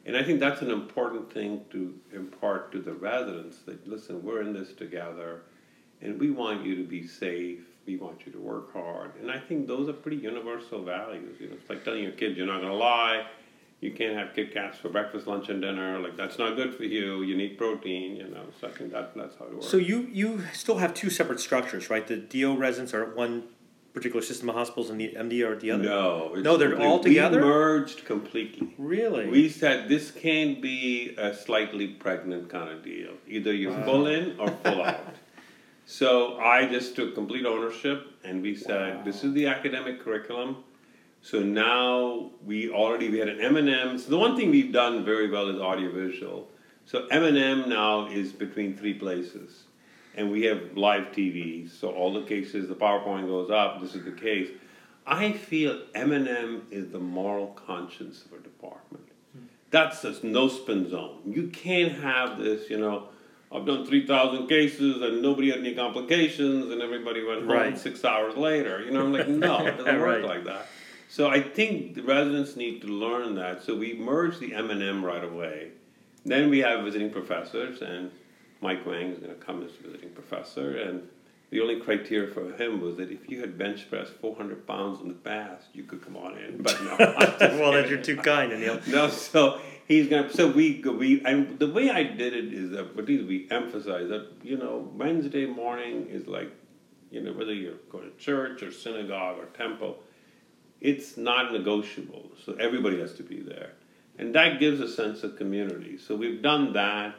And 0.07 0.17
I 0.17 0.23
think 0.23 0.39
that's 0.39 0.61
an 0.61 0.71
important 0.71 1.31
thing 1.31 1.65
to 1.71 1.93
impart 2.13 2.71
to 2.71 2.79
the 2.79 2.93
residents 2.93 3.59
that 3.65 3.87
listen, 3.87 4.23
we're 4.23 4.41
in 4.41 4.53
this 4.53 4.73
together 4.73 5.41
and 6.01 6.19
we 6.19 6.31
want 6.31 6.65
you 6.65 6.75
to 6.77 6.83
be 6.83 7.05
safe 7.05 7.65
we 7.87 7.95
want 7.95 8.25
you 8.25 8.31
to 8.33 8.37
work 8.37 8.73
hard. 8.73 9.13
And 9.19 9.31
I 9.31 9.39
think 9.39 9.65
those 9.65 9.89
are 9.89 9.93
pretty 9.93 10.17
universal 10.17 10.83
values. 10.83 11.37
You 11.39 11.47
know, 11.47 11.55
it's 11.59 11.69
like 11.69 11.83
telling 11.83 12.03
your 12.03 12.11
kids 12.11 12.37
you're 12.37 12.45
not 12.45 12.59
to 12.59 12.73
lie. 12.73 13.25
You 13.79 13.91
can't 13.91 14.17
have 14.17 14.35
Kit 14.35 14.53
Kats 14.53 14.77
for 14.77 14.89
breakfast, 14.89 15.27
lunch, 15.27 15.49
and 15.49 15.61
dinner. 15.61 15.99
Like 15.99 16.17
that's 16.17 16.37
not 16.37 16.55
good 16.55 16.75
for 16.75 16.83
you. 16.83 17.23
You 17.23 17.37
need 17.37 17.57
protein. 17.57 18.17
You 18.17 18.27
know, 18.27 18.45
so 18.59 18.67
I 18.67 18.71
think 18.71 18.91
that 18.91 19.15
that's 19.15 19.37
how 19.37 19.45
it 19.45 19.53
works. 19.53 19.67
So 19.67 19.77
you 19.77 20.09
you 20.11 20.43
still 20.51 20.77
have 20.79 20.93
two 20.93 21.09
separate 21.09 21.39
structures, 21.39 21.89
right? 21.89 22.05
The 22.05 22.17
DO 22.17 22.57
residents 22.57 22.93
are 22.93 23.03
at 23.03 23.15
one 23.15 23.43
particular 23.97 24.21
system 24.21 24.47
of 24.47 24.55
hospitals, 24.55 24.91
and 24.91 25.01
the 25.01 25.13
MD 25.17 25.51
at 25.51 25.59
the 25.59 25.71
other. 25.71 25.83
No, 25.83 26.35
no, 26.35 26.55
they're 26.55 26.79
all 26.79 26.99
together. 26.99 27.41
Merged 27.41 28.05
completely. 28.05 28.75
Really? 28.77 29.27
We 29.27 29.49
said 29.49 29.89
this 29.89 30.11
can't 30.11 30.61
be 30.61 31.15
a 31.17 31.33
slightly 31.33 31.87
pregnant 31.87 32.47
kind 32.47 32.69
of 32.69 32.83
deal. 32.83 33.13
Either 33.27 33.51
you're 33.53 33.71
wow. 33.71 33.85
full 33.85 34.07
in 34.07 34.39
or 34.39 34.49
full 34.63 34.83
out. 34.83 35.15
So 35.87 36.37
I 36.37 36.67
just 36.67 36.95
took 36.95 37.15
complete 37.15 37.45
ownership 37.45 38.13
and 38.23 38.43
we 38.43 38.55
said, 38.55 38.97
wow. 38.97 39.03
this 39.03 39.23
is 39.23 39.33
the 39.33 39.47
academic 39.47 40.03
curriculum. 40.03 40.57
So 41.21 41.39
now 41.39 42.29
we 42.45 42.69
already 42.69 43.09
we 43.09 43.17
had 43.17 43.29
an 43.29 43.41
M&M. 43.41 43.97
So 43.97 44.09
the 44.11 44.17
one 44.19 44.35
thing 44.35 44.51
we've 44.51 44.71
done 44.71 45.03
very 45.03 45.29
well 45.29 45.49
is 45.49 45.59
audiovisual. 45.59 46.47
So 46.85 47.07
M&M 47.07 47.67
now 47.67 48.07
is 48.07 48.31
between 48.31 48.77
three 48.77 48.93
places. 48.93 49.63
And 50.17 50.31
we 50.31 50.43
have 50.43 50.75
live 50.75 51.13
TV. 51.13 51.69
So 51.69 51.91
all 51.91 52.11
the 52.13 52.23
cases, 52.23 52.67
the 52.67 52.75
PowerPoint 52.75 53.27
goes 53.27 53.49
up. 53.49 53.81
This 53.81 53.95
is 53.95 54.03
the 54.03 54.11
case. 54.11 54.49
I 55.05 55.31
feel 55.31 55.83
M&M 55.95 56.67
is 56.69 56.89
the 56.89 56.99
moral 56.99 57.47
conscience 57.65 58.25
of 58.25 58.39
a 58.39 58.41
department. 58.41 59.05
Hmm. 59.31 59.45
That's 59.71 60.03
a 60.03 60.25
no 60.25 60.49
spin 60.49 60.89
zone. 60.89 61.21
You 61.25 61.47
can't 61.47 61.93
have 61.93 62.37
this, 62.37 62.69
you 62.69 62.77
know, 62.77 63.07
I've 63.51 63.65
done 63.65 63.85
3,000 63.85 64.47
cases 64.47 65.01
and 65.01 65.21
nobody 65.21 65.51
had 65.51 65.59
any 65.59 65.73
complications 65.73 66.69
and 66.71 66.81
everybody 66.81 67.23
went 67.23 67.41
home 67.41 67.51
right. 67.51 67.77
six 67.77 68.03
hours 68.03 68.35
later. 68.35 68.83
You 68.83 68.91
know, 68.91 69.01
I'm 69.01 69.13
like, 69.13 69.27
no, 69.29 69.65
it 69.65 69.77
doesn't 69.77 70.01
work 70.01 70.25
like 70.25 70.43
that. 70.43 70.67
So 71.09 71.29
I 71.29 71.41
think 71.41 71.95
the 71.95 72.01
residents 72.01 72.57
need 72.57 72.81
to 72.81 72.87
learn 72.87 73.35
that. 73.35 73.63
So 73.63 73.75
we 73.75 73.93
merge 73.93 74.39
the 74.39 74.53
M&M 74.53 75.05
right 75.05 75.23
away. 75.23 75.71
Then 76.25 76.49
we 76.49 76.59
have 76.59 76.83
visiting 76.83 77.09
professors, 77.09 77.81
and 77.81 78.11
Mike 78.61 78.85
Wang 78.85 79.11
is 79.11 79.19
going 79.19 79.33
to 79.33 79.45
come 79.45 79.63
as 79.63 79.71
a 79.71 79.83
visiting 79.83 80.09
professor. 80.09 80.77
And 80.77 81.07
the 81.49 81.61
only 81.61 81.79
criteria 81.79 82.31
for 82.33 82.51
him 82.53 82.81
was 82.81 82.97
that 82.97 83.11
if 83.11 83.29
you 83.29 83.39
had 83.39 83.57
bench 83.57 83.89
pressed 83.89 84.13
400 84.13 84.67
pounds 84.67 84.99
in 85.01 85.07
the 85.07 85.13
past, 85.13 85.67
you 85.73 85.83
could 85.83 86.03
come 86.03 86.17
on 86.17 86.37
in. 86.37 86.61
But 86.61 86.81
no. 86.83 86.95
well, 87.59 87.71
that 87.71 87.89
you're 87.89 88.01
too 88.01 88.17
kind, 88.17 88.51
Anil. 88.51 88.85
No, 88.87 89.09
so 89.09 89.59
he's 89.87 90.09
gonna. 90.09 90.31
So 90.31 90.49
we 90.49 90.81
we 90.81 91.23
and 91.23 91.57
the 91.57 91.71
way 91.71 91.89
I 91.89 92.03
did 92.03 92.33
it 92.33 92.53
is 92.53 92.71
that, 92.71 92.95
but 92.95 93.07
we 93.07 93.47
emphasize 93.49 94.09
that 94.09 94.27
you 94.43 94.57
know 94.57 94.91
Wednesday 94.93 95.45
morning 95.45 96.07
is 96.09 96.27
like, 96.27 96.51
you 97.11 97.21
know, 97.21 97.31
whether 97.31 97.53
you're 97.53 97.75
going 97.89 98.11
to 98.11 98.17
church 98.17 98.61
or 98.61 98.71
synagogue 98.71 99.37
or 99.37 99.45
temple, 99.45 99.99
it's 100.81 101.15
not 101.15 101.53
negotiable. 101.53 102.29
So 102.45 102.53
everybody 102.53 102.99
has 102.99 103.13
to 103.13 103.23
be 103.23 103.39
there, 103.39 103.71
and 104.17 104.35
that 104.35 104.59
gives 104.59 104.81
a 104.81 104.89
sense 104.89 105.23
of 105.23 105.37
community. 105.37 105.97
So 105.97 106.15
we've 106.15 106.41
done 106.41 106.73
that. 106.73 107.15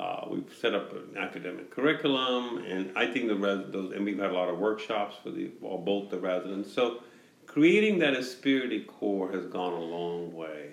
Uh, 0.00 0.26
we've 0.30 0.54
set 0.58 0.74
up 0.74 0.90
an 0.92 1.14
academic 1.18 1.70
curriculum, 1.70 2.64
and 2.66 2.90
I 2.96 3.06
think 3.06 3.28
the 3.28 3.34
res- 3.34 3.70
those, 3.70 3.92
and 3.92 4.02
we've 4.02 4.18
had 4.18 4.30
a 4.30 4.32
lot 4.32 4.48
of 4.48 4.58
workshops 4.58 5.16
for 5.22 5.30
the 5.30 5.50
well, 5.60 5.76
both 5.76 6.08
the 6.08 6.18
residents. 6.18 6.72
So 6.72 7.02
creating 7.46 7.98
that 7.98 8.14
esprit 8.14 8.86
core 8.86 9.30
has 9.32 9.44
gone 9.44 9.74
a 9.74 9.84
long 9.84 10.32
way. 10.32 10.70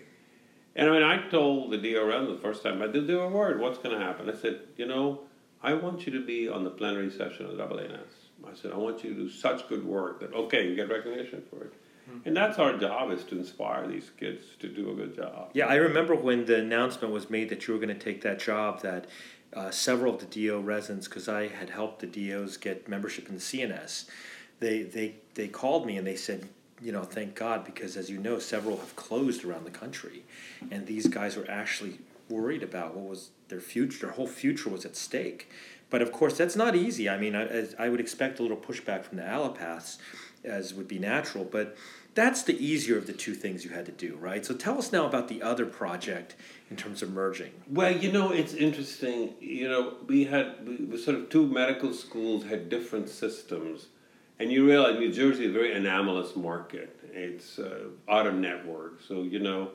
And 0.78 0.90
I 0.90 0.94
mean, 0.94 1.04
I 1.04 1.28
told 1.28 1.72
the 1.72 1.78
DRM 1.78 2.34
the 2.34 2.42
first 2.42 2.64
time 2.64 2.82
I 2.82 2.88
did 2.88 3.06
do 3.06 3.20
a 3.20 3.28
word, 3.28 3.60
what's 3.60 3.80
going 3.80 4.00
to 4.00 4.06
happen? 4.06 4.30
I 4.30 4.34
said, 4.34 4.62
you 4.78 4.86
know, 4.86 5.22
I 5.62 5.74
want 5.74 6.06
you 6.06 6.14
to 6.14 6.26
be 6.26 6.48
on 6.48 6.64
the 6.64 6.70
plenary 6.70 7.12
session 7.12 7.48
of 7.48 7.58
the 7.58 7.64
AANS. 7.64 8.30
I 8.50 8.56
said, 8.56 8.72
I 8.72 8.78
want 8.78 9.04
you 9.04 9.14
to 9.14 9.20
do 9.24 9.30
such 9.30 9.68
good 9.68 9.84
work 9.84 10.22
that, 10.22 10.34
okay, 10.34 10.70
you 10.70 10.76
get 10.76 10.90
recognition 10.90 11.44
for 11.50 11.66
it. 11.66 11.74
And 12.26 12.36
that's 12.36 12.60
our 12.60 12.78
job 12.78 13.12
is 13.12 13.24
to 13.26 13.38
inspire 13.38 13.88
these 13.88 14.12
kids 14.20 14.44
to 14.60 14.68
do 14.68 14.92
a 14.92 14.96
good 14.96 15.16
job. 15.16 15.52
Yeah, 15.54 15.68
I 15.68 15.76
remember 15.76 16.16
when 16.16 16.46
the 16.46 16.58
announcement 16.58 17.14
was 17.14 17.30
made 17.30 17.50
that 17.50 17.68
you 17.68 17.74
were 17.74 17.80
going 17.80 17.98
to 17.98 18.04
take 18.04 18.22
that 18.22 18.40
job, 18.40 18.82
that 18.82 19.08
uh, 19.54 19.72
several 19.72 20.16
of 20.16 20.20
the 20.20 20.26
DO 20.26 20.60
residents, 20.60 21.08
because 21.08 21.28
I 21.28 21.48
had 21.48 21.70
helped 21.70 22.00
the 22.00 22.08
DOs 22.08 22.58
get 22.58 22.88
membership 22.88 23.30
in 23.30 23.36
the 23.36 23.42
CNS, 23.42 24.06
they, 24.60 24.84
they, 24.84 25.16
they 25.36 25.48
called 25.48 25.86
me 25.86 25.98
and 25.98 26.06
they 26.06 26.16
said, 26.16 26.48
you 26.82 26.92
know, 26.92 27.04
thank 27.04 27.36
God, 27.36 27.66
because 27.66 27.98
as 27.98 28.10
you 28.10 28.18
know, 28.18 28.40
several 28.40 28.78
have 28.78 28.96
closed 28.96 29.44
around 29.44 29.66
the 29.66 29.72
country, 29.72 30.24
and 30.70 30.86
these 30.86 31.08
guys 31.08 31.36
were 31.36 31.50
actually 31.50 32.00
worried 32.30 32.62
about 32.62 32.96
what 32.96 33.10
was 33.10 33.30
their 33.48 33.60
future. 33.60 34.08
Their 34.08 34.16
whole 34.16 34.28
future 34.28 34.70
was 34.70 34.86
at 34.86 34.96
stake. 34.96 35.50
But 35.90 36.02
of 36.02 36.12
course, 36.12 36.38
that's 36.38 36.56
not 36.56 36.76
easy. 36.76 37.10
I 37.10 37.18
mean, 37.18 37.36
I, 37.36 37.66
I 37.80 37.90
would 37.90 38.02
expect 38.02 38.40
a 38.40 38.42
little 38.42 38.58
pushback 38.58 39.06
from 39.06 39.18
the 39.18 39.24
allopaths, 39.24 39.98
as 40.48 40.74
would 40.74 40.88
be 40.88 41.00
natural. 41.00 41.44
But 41.44 41.76
that's 42.16 42.42
the 42.44 42.58
easier 42.64 42.98
of 42.98 43.06
the 43.06 43.14
two 43.14 43.36
things 43.36 43.64
you 43.64 43.72
had 43.72 43.86
to 43.86 43.92
do, 43.92 44.16
right? 44.16 44.44
So 44.46 44.56
tell 44.56 44.80
us 44.80 44.92
now 44.92 45.06
about 45.06 45.28
the 45.28 45.42
other 45.44 45.66
project 45.66 46.36
in 46.72 46.76
terms 46.76 47.04
of 47.04 47.12
merging. 47.12 47.52
Well, 47.70 47.96
you 47.96 48.12
know, 48.12 48.32
it's 48.32 48.54
interesting. 48.54 49.36
You 49.40 49.70
know, 49.70 49.94
we 50.08 50.26
had 50.26 50.68
we, 50.68 50.98
sort 50.98 51.18
of 51.18 51.30
two 51.30 51.46
medical 51.46 51.94
schools 51.94 52.46
had 52.46 52.70
different 52.70 53.10
systems 53.10 53.88
and 54.40 54.52
you 54.52 54.66
realize 54.66 55.00
New 55.00 55.12
Jersey 55.12 55.46
is 55.46 55.50
a 55.50 55.54
very 55.54 55.74
anomalous 55.74 56.36
market. 56.36 56.96
It's 57.12 57.58
uh, 57.58 57.86
out 58.08 58.28
of 58.28 58.36
network. 58.36 59.02
So, 59.08 59.24
you 59.24 59.40
know, 59.40 59.72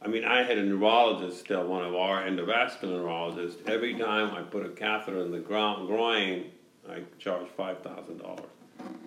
I 0.00 0.08
mean, 0.08 0.24
I 0.24 0.42
had 0.42 0.58
a 0.58 0.62
neurologist 0.62 1.46
tell 1.46 1.66
one 1.66 1.84
of 1.84 1.94
our 1.94 2.22
endovascular 2.22 2.90
neurologists 2.90 3.60
every 3.66 3.94
time 3.94 4.34
I 4.34 4.42
put 4.42 4.64
a 4.64 4.68
catheter 4.68 5.20
in 5.22 5.32
the 5.32 5.38
groin, 5.38 5.86
groin 5.86 6.50
I 6.88 7.02
charge 7.18 7.48
$5,000. 7.58 8.44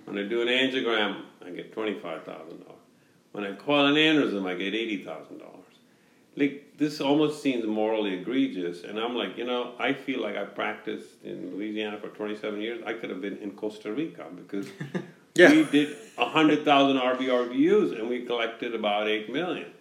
When 0.08 0.18
I 0.18 0.24
do 0.24 0.42
an 0.42 0.48
angiogram, 0.48 1.24
I 1.46 1.50
get 1.50 1.76
$25,000. 1.76 2.24
When 3.34 3.44
I 3.44 3.52
coil 3.52 3.88
an 3.88 3.96
aneurysm, 3.96 4.48
I 4.50 4.54
get 4.56 4.74
$80,000. 4.74 5.42
like 6.38 6.78
this 6.78 7.02
almost 7.02 7.42
seems 7.42 7.66
morally 7.66 8.14
egregious. 8.14 8.84
And 8.86 8.98
I'm 9.00 9.16
like, 9.16 9.38
you 9.38 9.44
know, 9.44 9.74
I 9.80 9.92
feel 9.92 10.22
like 10.22 10.38
I 10.38 10.46
practiced 10.46 11.10
in 11.26 11.52
Louisiana 11.54 11.98
for 12.00 12.08
27 12.08 12.62
years. 12.62 12.82
I 12.86 12.94
could 12.94 13.10
have 13.10 13.20
been 13.20 13.38
in 13.40 13.52
Costa 13.52 13.92
Rica 13.92 14.28
because 14.34 14.70
Yeah. 15.36 15.52
we 15.52 15.66
did 15.66 15.98
100,000 16.16 16.98
RBRVUs 16.98 18.00
and 18.00 18.08
we 18.10 18.22
collected 18.26 18.74
about 18.74 19.10
8 19.10 19.32
million. 19.32 19.72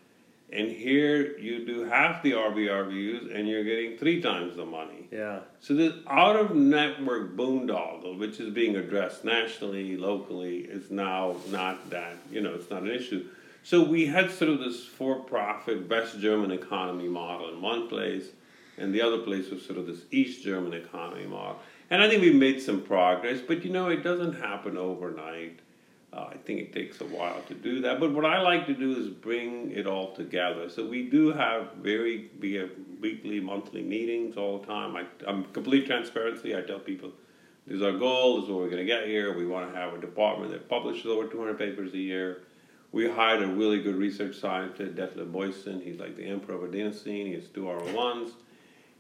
And 0.53 0.71
here 0.71 1.37
you 1.39 1.67
do 1.67 1.85
half 1.85 2.23
the 2.23 2.33
RBRVUs 2.33 3.35
and 3.35 3.49
you're 3.49 3.65
getting 3.65 3.99
three 3.99 4.23
times 4.23 4.57
the 4.57 4.65
money. 4.65 5.09
Yeah. 5.11 5.41
So 5.61 5.75
this 5.75 5.95
out 6.09 6.37
of 6.37 6.55
network 6.55 7.37
boondoggle, 7.37 8.19
which 8.19 8.39
is 8.39 8.55
being 8.55 8.77
addressed 8.77 9.25
nationally, 9.25 9.97
locally, 9.97 10.59
is 10.59 10.91
now 10.91 11.37
not 11.51 11.91
that, 11.91 12.17
you 12.31 12.41
know, 12.41 12.55
it's 12.55 12.71
not 12.71 12.83
an 12.83 12.91
issue. 12.93 13.27
So 13.65 13.83
we 13.83 14.07
had 14.07 14.31
sort 14.31 14.53
of 14.53 14.61
this 14.61 14.85
for 14.85 15.17
profit 15.17 15.89
West 15.91 16.21
German 16.21 16.53
economy 16.53 17.09
model 17.09 17.53
in 17.53 17.61
one 17.61 17.89
place, 17.89 18.27
and 18.79 18.95
the 18.95 19.03
other 19.03 19.19
place 19.19 19.51
was 19.51 19.67
sort 19.67 19.81
of 19.81 19.89
this 19.89 20.03
East 20.13 20.45
German 20.45 20.73
economy 20.73 21.27
model. 21.27 21.59
And 21.91 22.01
I 22.01 22.09
think 22.09 22.23
we 22.23 22.33
made 22.33 22.63
some 22.63 22.83
progress, 22.83 23.41
but 23.41 23.65
you 23.65 23.73
know, 23.73 23.89
it 23.89 24.05
doesn't 24.05 24.35
happen 24.35 24.77
overnight. 24.77 25.59
Uh, 26.17 26.31
I 26.33 26.37
think 26.39 26.61
it 26.61 26.73
takes 26.73 27.01
a 27.03 27.05
while 27.05 27.43
to 27.49 27.55
do 27.55 27.81
that. 27.83 28.01
But 28.01 28.13
what 28.13 28.25
I 28.25 28.41
like 28.41 28.67
to 28.67 28.75
do 28.75 28.97
is 28.97 29.09
bring 29.09 29.71
it 29.71 29.87
all 29.87 30.15
together. 30.15 30.71
So 30.71 30.87
we 30.87 31.11
do 31.11 31.33
have 31.33 31.73
very 31.75 32.31
we 32.41 32.55
have 32.55 32.71
weekly, 33.01 33.39
monthly 33.39 33.83
meetings 33.83 34.37
all 34.37 34.59
the 34.59 34.67
time. 34.67 34.97
I, 34.97 35.05
I'm 35.29 35.45
complete 35.53 35.87
transparency. 35.87 36.57
I 36.57 36.63
tell 36.63 36.79
people 36.79 37.13
this 37.67 37.77
is 37.77 37.83
our 37.83 37.93
goal. 37.93 38.37
This 38.37 38.45
is 38.45 38.51
what 38.51 38.61
we're 38.61 38.71
going 38.71 38.87
to 38.87 38.87
get 38.87 39.07
here. 39.07 39.37
We 39.37 39.47
want 39.47 39.71
to 39.71 39.79
have 39.79 39.93
a 39.93 40.01
department 40.01 40.53
that 40.53 40.71
publishes 40.71 41.05
over 41.05 41.27
200 41.27 41.59
papers 41.59 41.93
a 41.93 41.99
year. 41.99 42.45
We 42.93 43.11
hired 43.11 43.43
a 43.43 43.49
really 43.49 43.83
good 43.83 43.97
research 43.97 44.39
scientist, 44.39 44.95
Detlev 44.95 45.31
Boison. 45.31 45.83
He's 45.83 45.99
like 45.99 46.17
the 46.17 46.25
emperor 46.25 46.55
of 46.55 46.71
adenosine. 46.71 47.27
He 47.27 47.33
has 47.35 47.49
two 47.49 47.65
R01s. 47.65 48.31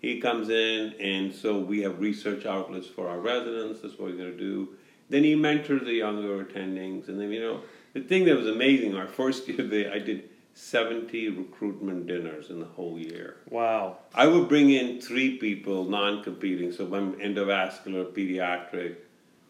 He 0.00 0.20
comes 0.20 0.50
in, 0.50 0.92
and 1.00 1.34
so 1.34 1.58
we 1.58 1.80
have 1.80 1.98
research 1.98 2.44
outlets 2.44 2.86
for 2.86 3.08
our 3.08 3.20
residents. 3.20 3.80
That's 3.80 3.94
what 3.98 4.10
we're 4.10 4.18
going 4.18 4.32
to 4.32 4.38
do. 4.38 4.68
Then 5.08 5.24
he 5.24 5.34
mentors 5.36 5.82
the 5.84 5.92
younger 5.94 6.44
attendings, 6.44 7.08
and 7.08 7.20
then 7.20 7.30
you 7.30 7.40
know 7.40 7.60
the 7.94 8.00
thing 8.00 8.24
that 8.26 8.36
was 8.36 8.46
amazing. 8.46 8.94
Our 8.96 9.06
first 9.06 9.46
year, 9.48 9.66
they, 9.66 9.88
I 9.90 9.98
did 9.98 10.28
70 10.54 11.28
recruitment 11.30 12.06
dinners 12.06 12.50
in 12.50 12.58
the 12.60 12.66
whole 12.66 12.98
year. 12.98 13.36
Wow. 13.50 13.98
I 14.14 14.26
would 14.26 14.48
bring 14.48 14.70
in 14.70 15.00
three 15.00 15.36
people, 15.38 15.84
non-competing, 15.84 16.72
so 16.72 16.86
one 16.86 17.14
endovascular, 17.16 18.06
pediatric, 18.12 18.96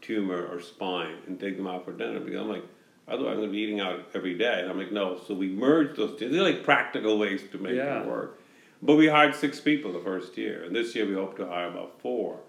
tumor, 0.00 0.44
or 0.46 0.60
spine, 0.60 1.16
and 1.26 1.38
take 1.38 1.56
them 1.56 1.66
out 1.68 1.84
for 1.84 1.92
dinner. 1.92 2.18
Because 2.20 2.40
I'm 2.40 2.48
like, 2.48 2.64
otherwise 3.06 3.32
I'm 3.34 3.36
going 3.38 3.48
to 3.48 3.52
be 3.52 3.58
eating 3.58 3.80
out 3.80 4.00
every 4.14 4.36
day. 4.36 4.60
And 4.62 4.68
I'm 4.70 4.78
like, 4.78 4.90
no. 4.92 5.20
So 5.26 5.34
we 5.34 5.48
merged 5.48 5.96
those 5.96 6.18
two. 6.18 6.28
They're 6.28 6.42
like 6.42 6.64
practical 6.64 7.18
ways 7.18 7.42
to 7.52 7.58
make 7.58 7.76
Yeah. 7.76 8.00
it 8.02 8.06
work. 8.08 8.40
But 8.82 8.96
we 8.96 9.06
hired 9.06 9.34
six 9.34 9.58
people 9.60 9.92
the 9.92 10.00
first 10.00 10.36
year, 10.36 10.64
and 10.64 10.74
this 10.76 10.94
year 10.94 11.06
we 11.06 11.14
hope 11.14 11.36
to 11.38 11.46
hire 11.46 11.68
about 11.68 12.00
four. 12.00 12.40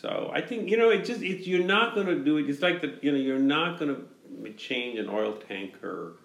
So 0.00 0.30
I 0.34 0.40
think 0.40 0.68
you 0.70 0.76
know 0.76 0.90
it 0.90 1.04
just 1.04 1.22
it's 1.22 1.46
you're 1.46 1.64
not 1.64 1.94
going 1.94 2.08
to 2.08 2.18
do 2.18 2.38
it. 2.38 2.48
It's 2.48 2.62
like 2.62 2.80
that 2.80 3.02
you 3.02 3.12
know 3.12 3.18
you're 3.18 3.38
not 3.38 3.78
going 3.78 3.94
to 3.94 4.52
change 4.54 4.98
an 4.98 5.08
oil 5.08 5.34
tanker 5.34 6.16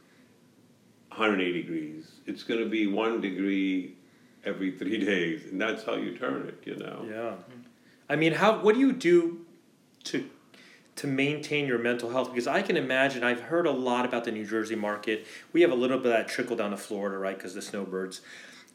180 1.10 1.62
degrees. 1.62 2.12
It's 2.26 2.44
going 2.44 2.62
to 2.62 2.70
be 2.70 2.88
one 2.88 3.22
degree 3.22 3.96
every 4.44 4.72
three 4.72 4.98
days, 5.06 5.46
and 5.52 5.62
that's 5.62 5.84
how 5.84 5.96
you 5.96 6.18
turn 6.18 6.48
it. 6.48 6.64
You 6.66 6.78
know. 6.78 7.06
Yeah. 7.10 7.34
I 8.10 8.16
mean, 8.16 8.34
how? 8.34 8.60
What 8.60 8.74
do 8.74 8.82
you 8.82 8.92
do 8.92 9.46
to 10.06 10.28
to 10.96 11.08
maintain 11.08 11.68
your 11.68 11.78
mental 11.78 12.10
health? 12.10 12.30
Because 12.30 12.48
I 12.48 12.64
can 12.64 12.76
imagine. 12.76 13.24
I've 13.24 13.42
heard 13.42 13.68
a 13.68 13.72
lot 13.72 14.04
about 14.04 14.24
the 14.24 14.32
New 14.32 14.48
Jersey 14.48 14.76
market. 14.76 15.28
We 15.54 15.62
have 15.62 15.72
a 15.72 15.76
little 15.76 15.98
bit 15.98 16.08
of 16.08 16.14
that 16.14 16.28
trickle 16.28 16.56
down 16.56 16.72
to 16.72 16.78
Florida, 16.78 17.18
right? 17.20 17.38
Because 17.38 17.54
the 17.54 17.62
snowbirds, 17.62 18.22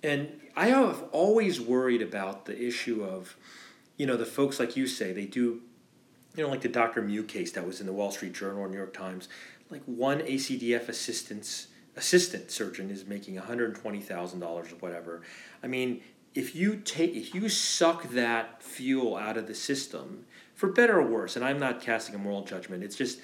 and 0.04 0.40
I 0.56 0.68
have 0.68 1.02
always 1.10 1.60
worried 1.60 2.00
about 2.00 2.46
the 2.46 2.56
issue 2.56 3.02
of, 3.04 3.36
you 3.96 4.06
know, 4.06 4.16
the 4.16 4.26
folks 4.26 4.58
like 4.58 4.76
you 4.76 4.86
say 4.86 5.12
they 5.12 5.26
do. 5.26 5.60
You 6.36 6.42
know, 6.42 6.48
like 6.50 6.62
the 6.62 6.68
Dr. 6.68 7.00
Mew 7.00 7.22
case 7.22 7.52
that 7.52 7.64
was 7.64 7.80
in 7.80 7.86
the 7.86 7.92
Wall 7.92 8.10
Street 8.10 8.32
Journal 8.32 8.58
or 8.58 8.68
New 8.68 8.76
York 8.76 8.92
Times, 8.92 9.28
like 9.70 9.82
one 9.84 10.18
ACDF 10.18 10.88
assistant's 10.88 11.68
assistant 11.96 12.50
surgeon 12.50 12.90
is 12.90 13.06
making 13.06 13.36
$120,000 13.36 14.42
or 14.42 14.64
whatever. 14.80 15.22
I 15.62 15.68
mean, 15.68 16.00
if 16.34 16.56
you 16.56 16.74
take 16.74 17.14
if 17.14 17.36
you 17.36 17.48
suck 17.48 18.10
that 18.10 18.60
fuel 18.64 19.14
out 19.16 19.36
of 19.36 19.46
the 19.46 19.54
system, 19.54 20.26
for 20.56 20.68
better 20.68 20.98
or 20.98 21.06
worse, 21.06 21.36
and 21.36 21.44
I'm 21.44 21.60
not 21.60 21.80
casting 21.80 22.16
a 22.16 22.18
moral 22.18 22.42
judgment, 22.44 22.82
it's 22.82 22.96
just 22.96 23.20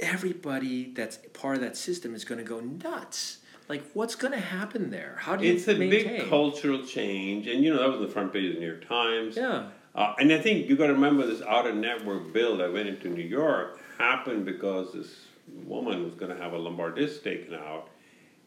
everybody 0.00 0.92
that's 0.92 1.18
part 1.32 1.54
of 1.56 1.62
that 1.62 1.76
system 1.76 2.12
is 2.14 2.24
going 2.24 2.38
to 2.38 2.44
go 2.44 2.58
nuts. 2.60 3.38
Like, 3.68 3.84
what's 3.94 4.16
going 4.16 4.32
to 4.32 4.40
happen 4.40 4.90
there? 4.90 5.16
How 5.20 5.36
do 5.36 5.46
you 5.46 5.54
It's 5.54 5.68
a 5.68 5.74
maintain? 5.74 6.18
big 6.18 6.28
cultural 6.28 6.84
change, 6.84 7.46
and 7.46 7.62
you 7.62 7.72
know 7.72 7.78
that 7.80 7.96
was 7.96 8.00
the 8.06 8.12
front 8.12 8.32
page 8.32 8.48
of 8.48 8.54
the 8.54 8.60
New 8.60 8.66
York 8.66 8.86
Times. 8.88 9.36
Yeah. 9.36 9.68
Uh, 9.94 10.14
and 10.18 10.32
I 10.32 10.38
think 10.40 10.68
you 10.68 10.76
got 10.76 10.86
to 10.86 10.94
remember 10.94 11.26
this 11.26 11.42
out 11.42 11.66
of 11.66 11.76
network 11.76 12.32
bill 12.32 12.56
that 12.58 12.72
went 12.72 12.88
into 12.88 13.08
New 13.08 13.22
York 13.24 13.78
happened 13.98 14.44
because 14.46 14.92
this 14.92 15.26
woman 15.64 16.04
was 16.04 16.14
going 16.14 16.34
to 16.34 16.42
have 16.42 16.54
a 16.54 16.58
lumbar 16.58 16.90
disc 16.90 17.22
taken 17.22 17.54
out, 17.54 17.88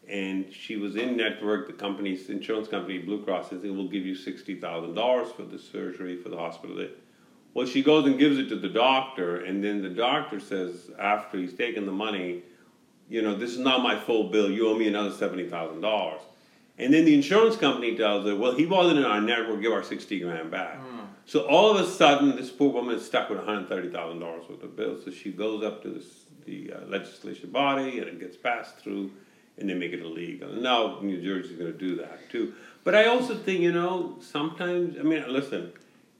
and 0.09 0.51
she 0.51 0.75
was 0.75 0.95
in 0.95 1.15
network. 1.15 1.67
The 1.67 1.73
company's 1.73 2.29
insurance 2.29 2.67
company, 2.67 2.97
Blue 2.97 3.23
Cross, 3.23 3.51
says 3.51 3.63
it 3.63 3.73
will 3.73 3.87
give 3.87 4.05
you 4.05 4.15
sixty 4.15 4.55
thousand 4.59 4.95
dollars 4.95 5.31
for 5.31 5.43
the 5.43 5.59
surgery 5.59 6.21
for 6.21 6.29
the 6.29 6.37
hospital. 6.37 6.87
Well, 7.53 7.67
she 7.67 7.83
goes 7.83 8.05
and 8.05 8.17
gives 8.19 8.37
it 8.37 8.49
to 8.49 8.55
the 8.57 8.67
doctor, 8.67 9.45
and 9.45 9.63
then 9.63 9.81
the 9.81 9.89
doctor 9.89 10.39
says 10.39 10.89
after 10.99 11.37
he's 11.37 11.53
taken 11.53 11.85
the 11.85 11.91
money, 11.91 12.41
you 13.07 13.21
know, 13.21 13.35
this 13.35 13.51
is 13.51 13.59
not 13.59 13.81
my 13.81 13.97
full 13.97 14.29
bill. 14.29 14.49
You 14.49 14.67
owe 14.69 14.75
me 14.77 14.87
another 14.87 15.11
seventy 15.11 15.47
thousand 15.47 15.81
dollars. 15.81 16.21
And 16.77 16.93
then 16.93 17.05
the 17.05 17.13
insurance 17.13 17.55
company 17.55 17.95
tells 17.95 18.25
her, 18.25 18.35
well, 18.35 18.53
he 18.53 18.65
wasn't 18.65 18.99
in 18.99 19.05
our 19.05 19.21
network, 19.21 19.61
give 19.61 19.71
our 19.71 19.81
60 19.81 20.19
grand 20.19 20.51
back. 20.51 20.77
So 21.25 21.41
all 21.47 21.75
of 21.75 21.83
a 21.85 21.89
sudden, 21.89 22.35
this 22.35 22.51
poor 22.51 22.71
woman 22.71 22.95
is 22.95 23.05
stuck 23.05 23.29
with 23.29 23.39
$130,000 23.39 24.49
worth 24.49 24.63
of 24.63 24.75
bills. 24.75 25.05
So 25.05 25.11
she 25.11 25.31
goes 25.31 25.63
up 25.63 25.81
to 25.83 25.89
this, 25.89 26.05
the 26.45 26.73
uh, 26.73 26.85
legislation 26.87 27.49
body 27.51 27.99
and 27.99 28.07
it 28.07 28.19
gets 28.19 28.37
passed 28.37 28.77
through 28.77 29.11
and 29.57 29.69
they 29.69 29.73
make 29.73 29.91
it 29.93 30.01
illegal. 30.01 30.51
And 30.51 30.61
now 30.61 30.99
New 31.01 31.21
Jersey's 31.21 31.57
going 31.57 31.71
to 31.71 31.77
do 31.77 31.95
that 31.97 32.29
too. 32.29 32.53
But 32.83 32.93
I 32.93 33.05
also 33.05 33.35
think, 33.35 33.61
you 33.61 33.71
know, 33.71 34.17
sometimes, 34.21 34.97
I 34.99 35.01
mean, 35.03 35.23
listen, 35.27 35.71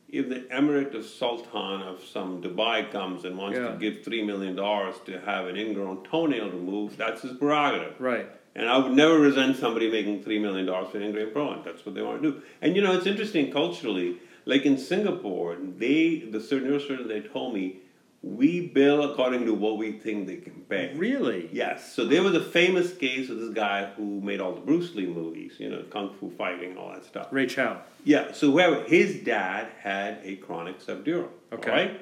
if 0.10 0.30
the 0.30 0.42
Emirate 0.52 0.96
of 0.96 1.06
Sultan 1.06 1.82
of 1.84 2.04
some 2.04 2.42
Dubai 2.42 2.92
comes 2.92 3.26
and 3.26 3.38
wants 3.38 3.60
Yeah. 3.60 3.70
to 3.74 3.78
give 3.78 4.04
$3 4.04 4.26
million 4.26 4.56
to 4.56 5.22
have 5.26 5.46
an 5.48 5.56
ingrown 5.58 6.04
toenail 6.04 6.50
removed, 6.50 6.98
that's 6.98 7.22
his 7.22 7.34
prerogative. 7.38 8.00
Right. 8.00 8.28
And 8.56 8.70
I 8.70 8.78
would 8.78 8.94
never 8.94 9.20
resent 9.20 9.58
somebody 9.58 9.92
making 9.92 10.24
three 10.24 10.40
million 10.40 10.66
dollars 10.66 10.90
for 10.90 10.98
an 10.98 11.04
ingrained 11.04 11.34
pro, 11.34 11.62
that's 11.62 11.86
what 11.86 11.94
they 11.94 12.02
want 12.02 12.24
to 12.24 12.32
do. 12.32 12.42
And 12.62 12.76
you 12.76 12.82
know, 12.82 12.94
it's 12.94 13.06
interesting 13.06 13.52
culturally. 13.52 14.18
Like 14.46 14.66
in 14.66 14.78
Singapore, 14.78 15.58
they 15.78 16.20
the 16.20 16.38
neurosurgeons 16.40 17.08
they 17.08 17.22
told 17.22 17.54
me 17.54 17.78
we 18.22 18.68
bill 18.68 19.12
according 19.12 19.46
to 19.46 19.54
what 19.54 19.78
we 19.78 19.92
think 19.92 20.25
they 20.25 20.38
can 20.38 20.66
pay. 20.68 20.94
Really? 20.96 21.48
Yes. 21.54 21.94
So 21.94 22.06
there 22.06 22.24
was 22.24 22.34
a 22.34 22.44
famous 22.44 22.92
case 22.92 23.30
of 23.30 23.40
this 23.40 23.52
guy 23.52 23.86
who 23.96 24.20
made 24.20 24.40
all 24.42 24.54
the 24.54 24.62
Bruce 24.62 24.96
Lee 24.96 25.06
movies, 25.06 25.54
you 25.60 25.70
know, 25.70 25.84
kung 25.92 26.12
fu 26.20 26.32
fighting 26.32 26.75
all 26.75 26.92
that 26.94 27.06
stuff. 27.06 27.28
Ray 27.32 27.46
Chow. 27.46 27.82
Yeah, 28.04 28.32
so 28.32 28.50
whoever 28.52 28.84
his 28.84 29.24
dad 29.24 29.68
had 29.80 30.20
a 30.24 30.38
chronic 30.38 30.80
subdural. 30.80 31.30
Okay. 31.54 31.70
Right? 31.72 32.02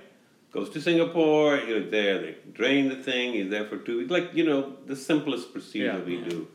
Goes 0.54 0.70
to 0.70 0.82
Singapore, 0.82 1.58
you're 1.58 1.90
there, 1.90 2.20
they 2.22 2.36
drain 2.54 2.88
the 2.88 2.96
thing, 2.96 3.34
he's 3.34 3.50
there 3.50 3.66
for 3.66 3.78
two 3.78 3.98
weeks. 3.98 4.12
Like, 4.12 4.34
you 4.34 4.46
know, 4.46 4.78
the 4.86 4.96
simplest 4.96 5.52
procedure 5.52 5.98
Yeah. 5.98 6.04
we 6.04 6.22
do. 6.22 6.48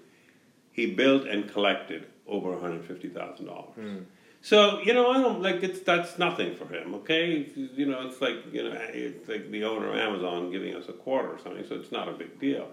He 0.72 0.94
built 0.94 1.26
and 1.26 1.50
collected 1.50 2.06
over 2.26 2.56
$150,000. 2.56 3.74
Hmm. 3.74 3.96
So, 4.40 4.80
you 4.80 4.94
know, 4.94 5.10
I 5.10 5.20
don't 5.20 5.42
like 5.42 5.62
it's 5.62 5.80
that's 5.80 6.18
nothing 6.18 6.54
for 6.54 6.66
him, 6.66 6.94
okay? 6.94 7.50
You 7.54 7.86
know, 7.86 8.06
it's 8.06 8.20
like, 8.20 8.52
you 8.52 8.62
know, 8.62 8.72
it's 8.72 9.28
like 9.28 9.50
the 9.50 9.64
owner 9.64 9.90
of 9.90 9.96
Amazon 9.96 10.50
giving 10.50 10.74
us 10.74 10.88
a 10.88 10.92
quarter 10.92 11.30
or 11.30 11.38
something, 11.38 11.66
so 11.68 11.74
it's 11.74 11.90
not 11.90 12.08
a 12.08 12.12
big 12.12 12.38
deal. 12.38 12.68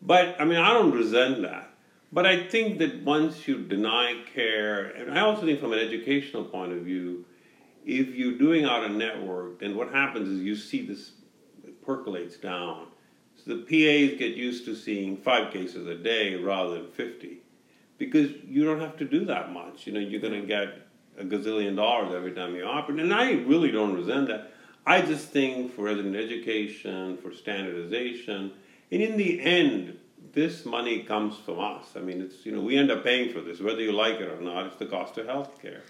But 0.00 0.40
I 0.40 0.44
mean, 0.44 0.58
I 0.58 0.72
don't 0.72 0.92
resent 0.92 1.42
that. 1.42 1.70
But 2.12 2.26
I 2.26 2.46
think 2.46 2.78
that 2.78 3.02
once 3.02 3.48
you 3.48 3.62
deny 3.62 4.22
care, 4.34 4.84
and 4.84 5.18
I 5.18 5.22
also 5.22 5.46
think 5.46 5.60
from 5.60 5.72
an 5.72 5.78
educational 5.78 6.44
point 6.44 6.72
of 6.72 6.80
view, 6.80 7.24
if 7.86 8.14
you're 8.14 8.38
doing 8.38 8.64
out 8.64 8.84
a 8.84 8.88
network, 8.88 9.60
then 9.60 9.76
what 9.76 9.90
happens 9.90 10.28
is 10.28 10.42
you 10.42 10.54
see 10.54 10.86
this 10.86 11.12
percolates 11.84 12.36
down. 12.36 12.86
So 13.36 13.56
the 13.56 13.62
PAs 13.62 14.18
get 14.18 14.36
used 14.36 14.66
to 14.66 14.76
seeing 14.76 15.16
five 15.16 15.52
cases 15.52 15.88
a 15.88 15.94
day 15.94 16.36
rather 16.36 16.74
than 16.74 16.90
50 16.90 17.38
because 17.98 18.30
you 18.46 18.64
don't 18.64 18.80
have 18.80 18.96
to 18.98 19.04
do 19.04 19.24
that 19.24 19.52
much. 19.52 19.86
You 19.86 19.94
know, 19.94 20.00
you're 20.00 20.20
going 20.20 20.40
to 20.40 20.46
get 20.46 20.86
a 21.18 21.24
gazillion 21.24 21.76
dollars 21.76 22.14
every 22.14 22.32
time 22.32 22.54
you 22.54 22.64
operate. 22.64 23.00
And 23.00 23.12
I 23.12 23.32
really 23.32 23.70
don't 23.70 23.94
resent 23.94 24.28
that. 24.28 24.52
I 24.86 25.02
just 25.02 25.28
think 25.28 25.74
for 25.74 25.82
resident 25.82 26.16
education, 26.16 27.16
for 27.18 27.32
standardization, 27.32 28.52
and 28.90 29.02
in 29.02 29.16
the 29.16 29.40
end, 29.40 29.98
this 30.32 30.64
money 30.64 31.02
comes 31.02 31.36
from 31.36 31.60
us. 31.60 31.88
I 31.96 32.00
mean, 32.00 32.20
it's, 32.20 32.46
you 32.46 32.52
know, 32.52 32.60
we 32.60 32.76
end 32.76 32.90
up 32.90 33.04
paying 33.04 33.32
for 33.32 33.40
this, 33.40 33.60
whether 33.60 33.80
you 33.80 33.92
like 33.92 34.16
it 34.20 34.28
or 34.28 34.40
not, 34.40 34.66
it's 34.66 34.76
the 34.76 34.86
cost 34.86 35.18
of 35.18 35.26
healthcare. 35.26 35.80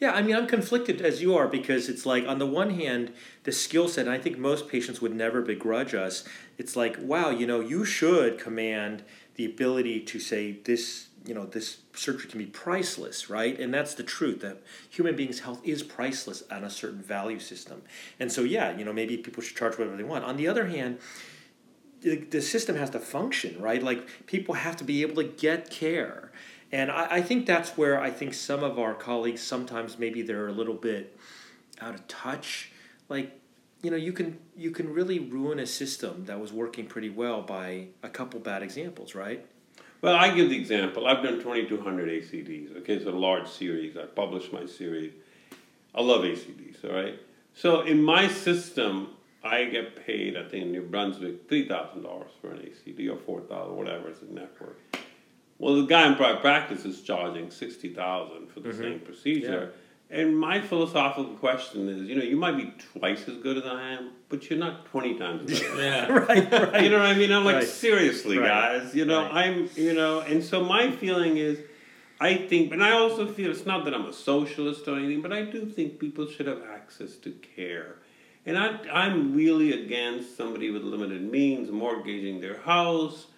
Yeah, 0.00 0.12
I 0.12 0.22
mean, 0.22 0.34
I'm 0.34 0.48
conflicted 0.48 1.00
as 1.00 1.22
you 1.22 1.36
are 1.36 1.46
because 1.46 1.88
it's 1.88 2.04
like, 2.04 2.26
on 2.26 2.38
the 2.38 2.46
one 2.46 2.70
hand, 2.70 3.12
the 3.44 3.52
skill 3.52 3.88
set, 3.88 4.06
and 4.06 4.14
I 4.14 4.18
think 4.18 4.36
most 4.36 4.68
patients 4.68 5.00
would 5.00 5.14
never 5.14 5.42
begrudge 5.42 5.94
us. 5.94 6.24
It's 6.58 6.74
like, 6.74 6.96
wow, 7.00 7.30
you 7.30 7.46
know, 7.46 7.60
you 7.60 7.84
should 7.84 8.38
command 8.38 9.04
the 9.36 9.44
ability 9.44 10.00
to 10.00 10.18
say, 10.18 10.58
this 10.64 11.08
you 11.24 11.34
know 11.34 11.46
this 11.46 11.78
surgery 11.94 12.28
can 12.28 12.38
be 12.38 12.46
priceless 12.46 13.30
right? 13.30 13.58
And 13.58 13.72
that's 13.72 13.94
the 13.94 14.02
truth 14.02 14.40
that 14.40 14.62
human 14.88 15.16
beings 15.16 15.40
health 15.40 15.60
is 15.64 15.82
priceless 15.82 16.42
on 16.50 16.64
a 16.64 16.70
certain 16.70 17.02
value 17.02 17.38
system. 17.38 17.82
And 18.18 18.30
so 18.30 18.42
yeah 18.42 18.76
you 18.76 18.84
know 18.84 18.92
maybe 18.92 19.16
people 19.16 19.42
should 19.42 19.56
charge 19.56 19.78
whatever 19.78 19.96
they 19.96 20.02
want. 20.02 20.24
On 20.24 20.36
the 20.36 20.48
other 20.48 20.66
hand 20.66 20.98
the, 22.00 22.16
the 22.16 22.42
system 22.42 22.76
has 22.76 22.90
to 22.90 22.98
function 22.98 23.60
right? 23.60 23.82
Like 23.82 24.26
people 24.26 24.54
have 24.54 24.76
to 24.76 24.84
be 24.84 25.02
able 25.02 25.16
to 25.16 25.28
get 25.28 25.70
care. 25.70 26.32
And 26.70 26.90
I, 26.90 27.16
I 27.16 27.22
think 27.22 27.46
that's 27.46 27.76
where 27.76 28.00
i 28.00 28.10
think 28.10 28.34
some 28.34 28.64
of 28.64 28.78
our 28.78 28.94
colleagues 28.94 29.42
sometimes 29.42 29.98
maybe 29.98 30.22
they're 30.22 30.48
a 30.48 30.52
little 30.52 30.74
bit 30.74 31.16
out 31.80 31.94
of 31.94 32.06
touch. 32.08 32.72
Like 33.08 33.38
you 33.82 33.90
know 33.90 33.96
you 33.96 34.12
can 34.12 34.38
you 34.56 34.70
can 34.70 34.92
really 34.92 35.18
ruin 35.18 35.58
a 35.58 35.66
system 35.66 36.24
that 36.26 36.40
was 36.40 36.52
working 36.52 36.86
pretty 36.86 37.10
well 37.10 37.42
by 37.42 37.88
a 38.02 38.08
couple 38.08 38.40
bad 38.40 38.62
examples 38.62 39.14
right 39.14 39.44
Well, 40.02 40.16
I 40.16 40.34
give 40.34 40.50
the 40.50 40.58
example. 40.58 41.06
I've 41.06 41.22
done 41.22 41.40
2,200 41.40 42.08
ACDs. 42.08 42.76
Okay, 42.78 42.94
it's 42.94 43.06
a 43.06 43.10
large 43.10 43.48
series. 43.48 43.96
I 43.96 44.04
published 44.04 44.52
my 44.52 44.66
series. 44.66 45.12
I 45.94 46.02
love 46.02 46.22
ACDs, 46.22 46.84
all 46.84 46.92
right? 46.92 47.18
So 47.54 47.82
in 47.82 48.02
my 48.02 48.26
system, 48.26 49.10
I 49.44 49.64
get 49.66 50.04
paid, 50.04 50.36
I 50.36 50.42
think 50.42 50.64
in 50.64 50.72
New 50.72 50.82
Brunswick, 50.82 51.48
$3,000 51.48 52.26
for 52.40 52.50
an 52.50 52.58
ACD 52.58 53.12
or 53.12 53.16
4000 53.16 53.76
whatever, 53.76 54.08
it's 54.08 54.22
a 54.22 54.24
network. 54.24 54.78
Well, 55.58 55.76
the 55.76 55.86
guy 55.86 56.08
in 56.08 56.16
private 56.16 56.40
practice 56.40 56.84
is 56.84 57.02
charging 57.02 57.50
60000 57.50 58.48
for 58.48 58.60
the 58.60 58.70
mm-hmm. 58.70 58.82
same 58.82 59.00
procedure. 59.00 59.72
And 60.12 60.36
my 60.38 60.60
philosophical 60.60 61.32
question 61.36 61.88
is, 61.88 62.06
you 62.06 62.14
know, 62.14 62.22
you 62.22 62.36
might 62.36 62.58
be 62.58 62.70
twice 62.98 63.26
as 63.28 63.38
good 63.38 63.56
as 63.56 63.64
I 63.64 63.92
am, 63.92 64.10
but 64.28 64.50
you're 64.50 64.58
not 64.58 64.84
20 64.84 65.18
times 65.18 65.50
better. 65.50 65.76
yeah 65.82 66.12
right 66.12 66.52
right 66.72 66.84
You 66.84 66.90
know 66.90 66.98
what 66.98 67.06
I 67.06 67.14
mean? 67.14 67.32
I'm 67.32 67.46
like, 67.46 67.54
Right. 67.56 67.66
seriously, 67.66 68.36
Right. 68.38 68.46
guys. 68.82 68.94
You 68.94 69.06
know, 69.06 69.22
Right. 69.22 69.46
I'm, 69.48 69.70
you 69.74 69.94
know, 69.94 70.20
and 70.20 70.44
so 70.44 70.62
my 70.62 70.90
feeling 70.90 71.38
is, 71.38 71.60
I 72.20 72.34
think, 72.34 72.72
and 72.74 72.84
I 72.84 72.92
also 72.92 73.26
feel 73.26 73.50
it's 73.50 73.64
not 73.64 73.86
that 73.86 73.94
I'm 73.94 74.04
a 74.04 74.12
socialist 74.12 74.86
or 74.86 74.98
anything, 74.98 75.22
but 75.22 75.32
I 75.32 75.44
do 75.44 75.64
think 75.64 75.98
people 75.98 76.26
should 76.28 76.46
have 76.46 76.60
access 76.70 77.16
to 77.16 77.30
care. 77.56 77.96
And 78.44 78.58
I, 78.58 78.78
I'm 78.92 79.34
really 79.34 79.72
against 79.82 80.36
somebody 80.36 80.70
with 80.70 80.82
limited 80.82 81.22
means 81.22 81.70
mortgaging 81.70 82.42
their 82.42 82.58
house 82.58 83.28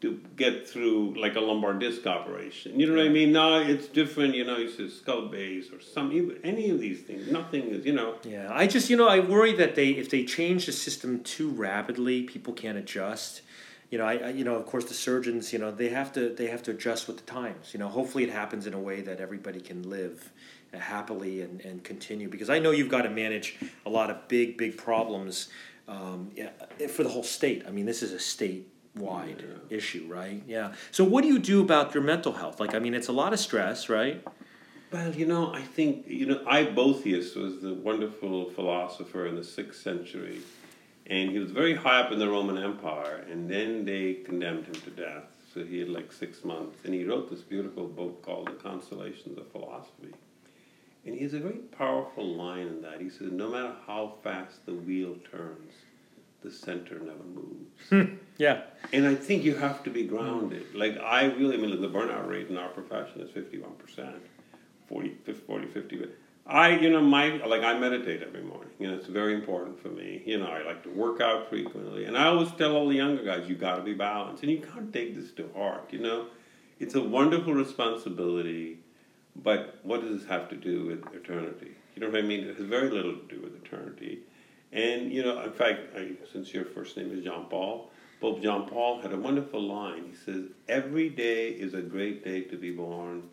to 0.00 0.20
get 0.36 0.68
through 0.68 1.20
like 1.20 1.34
a 1.34 1.40
lumbar 1.40 1.74
disc 1.74 2.06
operation. 2.06 2.78
You 2.78 2.86
know 2.86 2.96
what 2.96 3.06
I 3.06 3.08
mean? 3.08 3.32
No, 3.32 3.60
it's 3.60 3.88
different. 3.88 4.34
You 4.34 4.44
know, 4.44 4.56
it's 4.56 4.78
a 4.78 4.88
skull 4.88 5.28
base 5.28 5.72
or 5.72 5.80
some 5.80 6.10
any 6.44 6.70
of 6.70 6.78
these 6.78 7.02
things. 7.02 7.30
Nothing 7.30 7.64
is, 7.68 7.84
you 7.84 7.92
know. 7.92 8.16
Yeah, 8.22 8.48
I 8.50 8.66
just 8.66 8.90
you 8.90 8.96
know 8.96 9.08
I 9.08 9.20
worry 9.20 9.54
that 9.56 9.74
they 9.74 9.90
if 9.90 10.08
they 10.10 10.24
change 10.24 10.66
the 10.66 10.72
system 10.72 11.22
too 11.24 11.50
rapidly, 11.50 12.22
people 12.22 12.52
can't 12.52 12.78
adjust. 12.78 13.42
You 13.90 13.98
know, 13.98 14.04
I, 14.04 14.16
I 14.16 14.28
you 14.30 14.44
know 14.44 14.54
of 14.54 14.66
course 14.66 14.84
the 14.84 14.94
surgeons 14.94 15.52
you 15.52 15.58
know 15.58 15.72
they 15.72 15.88
have 15.88 16.12
to 16.12 16.32
they 16.32 16.46
have 16.46 16.62
to 16.64 16.70
adjust 16.70 17.08
with 17.08 17.16
the 17.16 17.24
times. 17.24 17.72
You 17.72 17.80
know, 17.80 17.88
hopefully 17.88 18.22
it 18.22 18.30
happens 18.30 18.68
in 18.68 18.74
a 18.74 18.80
way 18.80 19.00
that 19.00 19.20
everybody 19.20 19.60
can 19.60 19.90
live 19.90 20.30
uh, 20.72 20.78
happily 20.78 21.42
and, 21.42 21.60
and 21.62 21.82
continue 21.82 22.28
because 22.28 22.50
I 22.50 22.60
know 22.60 22.70
you've 22.70 22.90
got 22.90 23.02
to 23.02 23.10
manage 23.10 23.56
a 23.84 23.90
lot 23.90 24.10
of 24.10 24.28
big 24.28 24.56
big 24.56 24.76
problems 24.76 25.48
um, 25.88 26.30
yeah, 26.36 26.50
for 26.88 27.02
the 27.02 27.08
whole 27.08 27.24
state. 27.24 27.64
I 27.66 27.70
mean, 27.72 27.86
this 27.86 28.02
is 28.02 28.12
a 28.12 28.20
state 28.20 28.68
wide 28.94 29.44
issue, 29.70 30.06
right? 30.08 30.42
Yeah. 30.46 30.74
So 30.90 31.04
what 31.04 31.22
do 31.22 31.28
you 31.28 31.38
do 31.38 31.60
about 31.60 31.94
your 31.94 32.02
mental 32.02 32.32
health? 32.32 32.60
Like, 32.60 32.74
I 32.74 32.78
mean, 32.78 32.94
it's 32.94 33.08
a 33.08 33.12
lot 33.12 33.32
of 33.32 33.40
stress, 33.40 33.88
right? 33.88 34.24
Well, 34.90 35.14
you 35.14 35.26
know, 35.26 35.52
I 35.52 35.62
think, 35.62 36.06
you 36.08 36.26
know, 36.26 36.42
I. 36.46 36.64
Boethius 36.64 37.34
was 37.34 37.60
the 37.60 37.74
wonderful 37.74 38.50
philosopher 38.50 39.26
in 39.26 39.36
the 39.36 39.44
sixth 39.44 39.82
century, 39.82 40.40
and 41.06 41.30
he 41.30 41.38
was 41.38 41.50
very 41.50 41.74
high 41.74 42.00
up 42.00 42.10
in 42.10 42.18
the 42.18 42.28
Roman 42.28 42.56
Empire, 42.56 43.26
and 43.30 43.50
then 43.50 43.84
they 43.84 44.14
condemned 44.14 44.64
him 44.64 44.74
to 44.74 44.90
death. 44.90 45.24
So 45.52 45.62
he 45.62 45.80
had 45.80 45.90
like 45.90 46.10
six 46.10 46.42
months, 46.42 46.78
and 46.84 46.94
he 46.94 47.04
wrote 47.04 47.28
this 47.30 47.42
beautiful 47.42 47.86
book 47.86 48.22
called 48.22 48.46
The 48.46 48.52
Consolations 48.52 49.36
of 49.36 49.50
Philosophy. 49.52 50.14
And 51.04 51.14
he 51.14 51.22
has 51.22 51.34
a 51.34 51.38
very 51.38 51.56
powerful 51.56 52.26
line 52.26 52.66
in 52.66 52.82
that. 52.82 53.00
He 53.00 53.10
says, 53.10 53.30
No 53.30 53.50
matter 53.50 53.74
how 53.86 54.14
fast 54.22 54.64
the 54.66 54.74
wheel 54.74 55.16
turns, 55.30 55.72
the 56.42 56.50
center 56.50 56.98
never 57.00 57.24
moves. 57.34 57.88
Hmm, 57.90 58.16
yeah. 58.36 58.62
And 58.92 59.06
I 59.06 59.14
think 59.14 59.44
you 59.44 59.56
have 59.56 59.82
to 59.84 59.90
be 59.90 60.04
grounded. 60.04 60.74
Like 60.74 60.98
I 60.98 61.24
really, 61.24 61.54
I 61.54 61.58
mean, 61.58 61.80
the 61.80 61.88
burnout 61.88 62.28
rate 62.28 62.48
in 62.48 62.56
our 62.56 62.68
profession 62.68 63.20
is 63.20 63.30
fifty-one 63.30 63.74
percent, 63.74 64.16
40, 64.88 65.16
50, 65.24 65.42
40, 65.46 65.66
50. 65.66 65.96
But 65.96 66.10
I, 66.46 66.78
you 66.78 66.90
know, 66.90 67.02
my 67.02 67.44
like 67.44 67.62
I 67.62 67.78
meditate 67.78 68.22
every 68.22 68.42
morning. 68.42 68.70
You 68.78 68.90
know, 68.90 68.96
it's 68.96 69.06
very 69.06 69.34
important 69.34 69.80
for 69.82 69.88
me. 69.88 70.22
You 70.24 70.38
know, 70.38 70.46
I 70.46 70.62
like 70.62 70.82
to 70.84 70.90
work 70.90 71.20
out 71.20 71.48
frequently, 71.50 72.04
and 72.04 72.16
I 72.16 72.26
always 72.26 72.50
tell 72.52 72.76
all 72.76 72.88
the 72.88 72.96
younger 72.96 73.22
guys, 73.22 73.48
you 73.48 73.54
got 73.54 73.76
to 73.76 73.82
be 73.82 73.94
balanced, 73.94 74.42
and 74.42 74.52
you 74.52 74.60
can't 74.60 74.92
take 74.92 75.16
this 75.16 75.32
to 75.32 75.50
heart. 75.56 75.88
You 75.92 75.98
know, 75.98 76.26
it's 76.78 76.94
a 76.94 77.02
wonderful 77.02 77.52
responsibility, 77.52 78.78
but 79.36 79.78
what 79.82 80.00
does 80.00 80.20
this 80.20 80.28
have 80.28 80.48
to 80.50 80.56
do 80.56 80.86
with 80.86 81.14
eternity? 81.14 81.72
You 81.94 82.02
know 82.02 82.10
what 82.10 82.18
I 82.18 82.22
mean? 82.22 82.44
It 82.44 82.56
has 82.56 82.64
very 82.64 82.90
little 82.90 83.16
to 83.16 83.26
do 83.28 83.42
with 83.42 83.56
eternity. 83.56 84.20
And 84.72 85.12
you 85.12 85.22
know, 85.22 85.42
in 85.42 85.52
fact, 85.52 85.96
I, 85.96 86.12
since 86.32 86.52
your 86.52 86.64
first 86.64 86.96
name 86.96 87.16
is 87.16 87.24
John 87.24 87.46
Paul, 87.48 87.90
Pope 88.20 88.42
John 88.42 88.68
Paul 88.68 89.00
had 89.00 89.12
a 89.12 89.16
wonderful 89.16 89.62
line. 89.62 90.04
He 90.06 90.14
says, 90.14 90.44
"Every 90.68 91.08
day 91.08 91.48
is 91.48 91.74
a 91.74 91.82
great 91.82 92.24
day 92.24 92.42
to 92.42 92.56
be 92.56 92.70
born. 92.70 93.30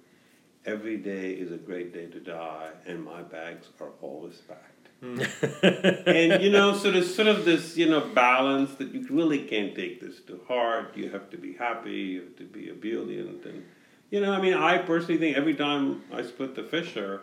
Every 0.66 0.98
day 0.98 1.32
is 1.34 1.52
a 1.52 1.58
great 1.58 1.94
day 1.94 2.08
to 2.08 2.20
die, 2.20 2.70
and 2.86 3.04
my 3.04 3.22
bags 3.22 3.68
are 3.82 3.92
always 4.02 4.38
packed." 4.42 4.72
Hmm. 5.02 5.22
and 6.08 6.42
you 6.42 6.50
know, 6.50 6.74
so 6.74 6.90
there's 6.90 7.14
sort 7.14 7.28
of 7.28 7.44
this 7.44 7.76
you 7.76 7.90
know 7.90 8.02
balance 8.02 8.76
that 8.76 8.94
you 8.94 9.06
really 9.10 9.40
can't 9.40 9.76
take 9.76 10.00
this 10.00 10.22
to 10.22 10.40
heart. 10.48 10.96
You 10.96 11.10
have 11.10 11.30
to 11.32 11.38
be 11.38 11.54
happy. 11.54 11.92
You 11.92 12.22
have 12.22 12.36
to 12.38 12.46
be 12.46 12.70
ebullient, 12.70 13.44
and 13.46 13.66
you 14.10 14.22
know, 14.22 14.32
I 14.32 14.40
mean, 14.40 14.54
I 14.54 14.78
personally 14.78 15.18
think 15.18 15.36
every 15.36 15.56
time 15.56 16.04
I 16.14 16.22
split 16.22 16.56
the 16.56 16.64
fissure 16.64 17.22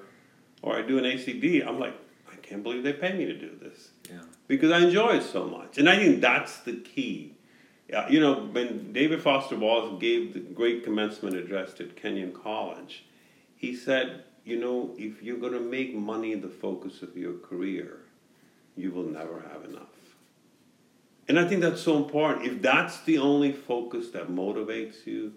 or 0.60 0.76
I 0.76 0.82
do 0.82 0.98
an 0.98 1.04
ACD, 1.04 1.66
I'm 1.66 1.78
like, 1.78 1.94
I 2.30 2.36
can't 2.36 2.62
believe 2.62 2.82
they 2.82 2.92
pay 2.92 3.16
me 3.16 3.24
to 3.24 3.34
do 3.34 3.50
this. 3.60 3.91
Because 4.52 4.70
I 4.70 4.80
enjoy 4.80 5.16
it 5.16 5.22
so 5.22 5.46
much. 5.46 5.78
And 5.78 5.88
I 5.88 5.96
think 5.96 6.20
that's 6.20 6.58
the 6.58 6.74
key. 6.74 7.38
You 8.10 8.20
know, 8.20 8.34
when 8.34 8.92
David 8.92 9.22
Foster 9.22 9.56
Wallace 9.56 9.98
gave 9.98 10.34
the 10.34 10.40
great 10.40 10.84
commencement 10.84 11.36
address 11.36 11.80
at 11.80 11.96
Kenyon 11.96 12.34
College, 12.34 13.06
he 13.56 13.74
said, 13.74 14.24
you 14.44 14.60
know, 14.60 14.94
if 14.98 15.22
you're 15.22 15.38
going 15.38 15.54
to 15.54 15.60
make 15.60 15.94
money 15.94 16.34
the 16.34 16.50
focus 16.50 17.00
of 17.00 17.16
your 17.16 17.32
career, 17.38 18.00
you 18.76 18.90
will 18.90 19.04
never 19.04 19.42
have 19.50 19.64
enough. 19.64 19.86
And 21.28 21.38
I 21.38 21.48
think 21.48 21.62
that's 21.62 21.80
so 21.80 21.96
important. 21.96 22.44
If 22.44 22.60
that's 22.60 23.00
the 23.00 23.16
only 23.16 23.52
focus 23.52 24.10
that 24.10 24.28
motivates 24.28 25.06
you, 25.06 25.32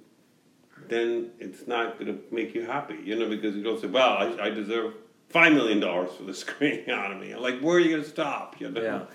then 0.89 1.31
it's 1.39 1.67
not 1.67 1.97
going 1.97 2.07
to 2.07 2.19
make 2.35 2.53
you 2.53 2.65
happy, 2.65 2.99
you 3.01 3.17
know, 3.17 3.29
because 3.29 3.55
you 3.55 3.63
don't 3.63 3.79
say, 3.79 3.87
well, 3.87 4.17
I, 4.17 4.47
I 4.47 4.49
deserve 4.49 4.93
$5 5.33 5.53
million 5.53 5.81
for 5.81 6.23
this 6.23 6.43
craniotomy. 6.45 7.39
Like, 7.39 7.59
where 7.59 7.77
are 7.77 7.79
you 7.79 7.89
going 7.89 8.03
to 8.03 8.09
stop, 8.09 8.59
you 8.59 8.69
know? 8.69 8.81
Yeah. 8.81 9.05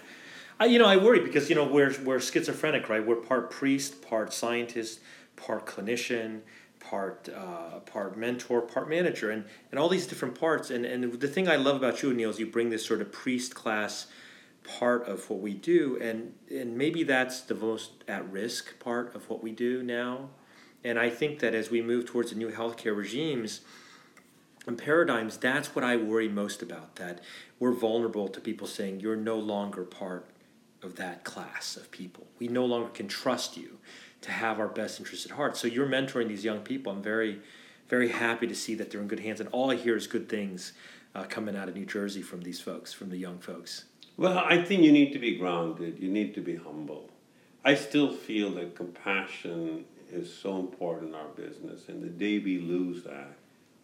I, 0.60 0.66
you 0.66 0.78
know, 0.78 0.86
I 0.86 0.98
worry 0.98 1.20
because 1.20 1.48
you 1.48 1.56
know 1.56 1.64
we're 1.64 1.96
we're 2.04 2.20
schizophrenic, 2.20 2.90
right? 2.90 3.04
We're 3.04 3.16
part 3.16 3.50
priest, 3.50 4.02
part 4.02 4.30
scientist, 4.30 5.00
part 5.34 5.64
clinician, 5.64 6.42
part 6.78 7.30
uh, 7.34 7.80
part 7.80 8.18
mentor, 8.18 8.60
part 8.60 8.88
manager, 8.90 9.30
and 9.30 9.46
and 9.70 9.80
all 9.80 9.88
these 9.88 10.06
different 10.06 10.38
parts. 10.38 10.68
And 10.68 10.84
and 10.84 11.14
the 11.18 11.28
thing 11.28 11.48
I 11.48 11.56
love 11.56 11.76
about 11.76 12.02
you, 12.02 12.12
Neil, 12.12 12.28
is 12.28 12.38
you 12.38 12.46
bring 12.46 12.68
this 12.68 12.84
sort 12.84 13.00
of 13.00 13.10
priest 13.10 13.54
class 13.54 14.08
part 14.62 15.08
of 15.08 15.30
what 15.30 15.40
we 15.40 15.54
do, 15.54 15.98
and 15.98 16.34
and 16.50 16.76
maybe 16.76 17.04
that's 17.04 17.40
the 17.40 17.54
most 17.54 18.04
at 18.06 18.30
risk 18.30 18.78
part 18.78 19.14
of 19.14 19.30
what 19.30 19.42
we 19.42 19.52
do 19.52 19.82
now. 19.82 20.28
And 20.84 20.98
I 20.98 21.08
think 21.08 21.38
that 21.40 21.54
as 21.54 21.70
we 21.70 21.80
move 21.80 22.04
towards 22.04 22.30
the 22.30 22.36
new 22.36 22.50
healthcare 22.50 22.96
regimes 22.96 23.62
and 24.66 24.76
paradigms, 24.76 25.36
that's 25.36 25.74
what 25.74 25.84
I 25.84 25.96
worry 25.96 26.28
most 26.28 26.62
about. 26.62 26.96
That 26.96 27.20
we're 27.58 27.72
vulnerable 27.72 28.28
to 28.28 28.40
people 28.40 28.66
saying 28.66 29.00
you're 29.00 29.16
no 29.16 29.38
longer 29.38 29.84
part 29.84 30.26
of 30.82 30.96
that 30.96 31.24
class 31.24 31.76
of 31.76 31.90
people. 31.90 32.26
We 32.38 32.48
no 32.48 32.64
longer 32.64 32.88
can 32.88 33.08
trust 33.08 33.56
you 33.56 33.78
to 34.22 34.30
have 34.30 34.58
our 34.58 34.68
best 34.68 34.98
interests 34.98 35.26
at 35.26 35.32
heart. 35.32 35.56
So 35.56 35.66
you're 35.66 35.88
mentoring 35.88 36.28
these 36.28 36.44
young 36.44 36.60
people. 36.60 36.92
I'm 36.92 37.02
very, 37.02 37.40
very 37.88 38.08
happy 38.08 38.46
to 38.46 38.54
see 38.54 38.74
that 38.76 38.90
they're 38.90 39.00
in 39.00 39.08
good 39.08 39.20
hands. 39.20 39.40
And 39.40 39.48
all 39.50 39.70
I 39.70 39.76
hear 39.76 39.96
is 39.96 40.06
good 40.06 40.28
things 40.28 40.72
uh, 41.14 41.24
coming 41.24 41.56
out 41.56 41.68
of 41.68 41.74
New 41.74 41.86
Jersey 41.86 42.22
from 42.22 42.42
these 42.42 42.60
folks, 42.60 42.92
from 42.92 43.10
the 43.10 43.16
young 43.16 43.38
folks. 43.38 43.84
Well, 44.16 44.38
I 44.38 44.62
think 44.62 44.82
you 44.82 44.92
need 44.92 45.12
to 45.12 45.18
be 45.18 45.36
grounded. 45.36 45.98
You 45.98 46.10
need 46.10 46.34
to 46.34 46.40
be 46.40 46.56
humble. 46.56 47.10
I 47.64 47.74
still 47.74 48.12
feel 48.12 48.50
that 48.52 48.74
compassion 48.74 49.84
is 50.10 50.32
so 50.32 50.58
important 50.58 51.10
in 51.10 51.14
our 51.14 51.28
business, 51.28 51.88
and 51.88 52.02
the 52.02 52.08
day 52.08 52.38
we 52.38 52.58
lose 52.58 53.04
that, 53.04 53.36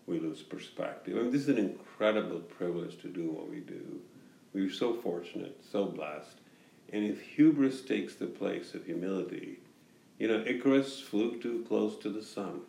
we 0.06 0.20
lose 0.20 0.42
perspective. 0.42 1.16
I 1.16 1.22
mean, 1.22 1.32
this 1.32 1.42
is 1.42 1.48
an 1.48 1.58
incredible 1.58 2.40
privilege 2.40 3.00
to 3.02 3.08
do 3.08 3.30
what 3.30 3.50
we 3.50 3.60
do. 3.60 4.00
We're 4.52 4.70
so 4.70 4.94
fortunate, 4.94 5.58
so 5.70 5.86
blessed. 5.86 6.38
And 6.92 7.04
if 7.04 7.20
hubris 7.20 7.82
takes 7.82 8.14
the 8.14 8.26
place 8.26 8.74
of 8.74 8.86
humility, 8.86 9.58
you 10.18 10.28
know, 10.28 10.44
Icarus 10.46 11.00
flew 11.00 11.40
too 11.40 11.64
close 11.68 11.98
to 11.98 12.08
the 12.08 12.22
sun. 12.22 12.60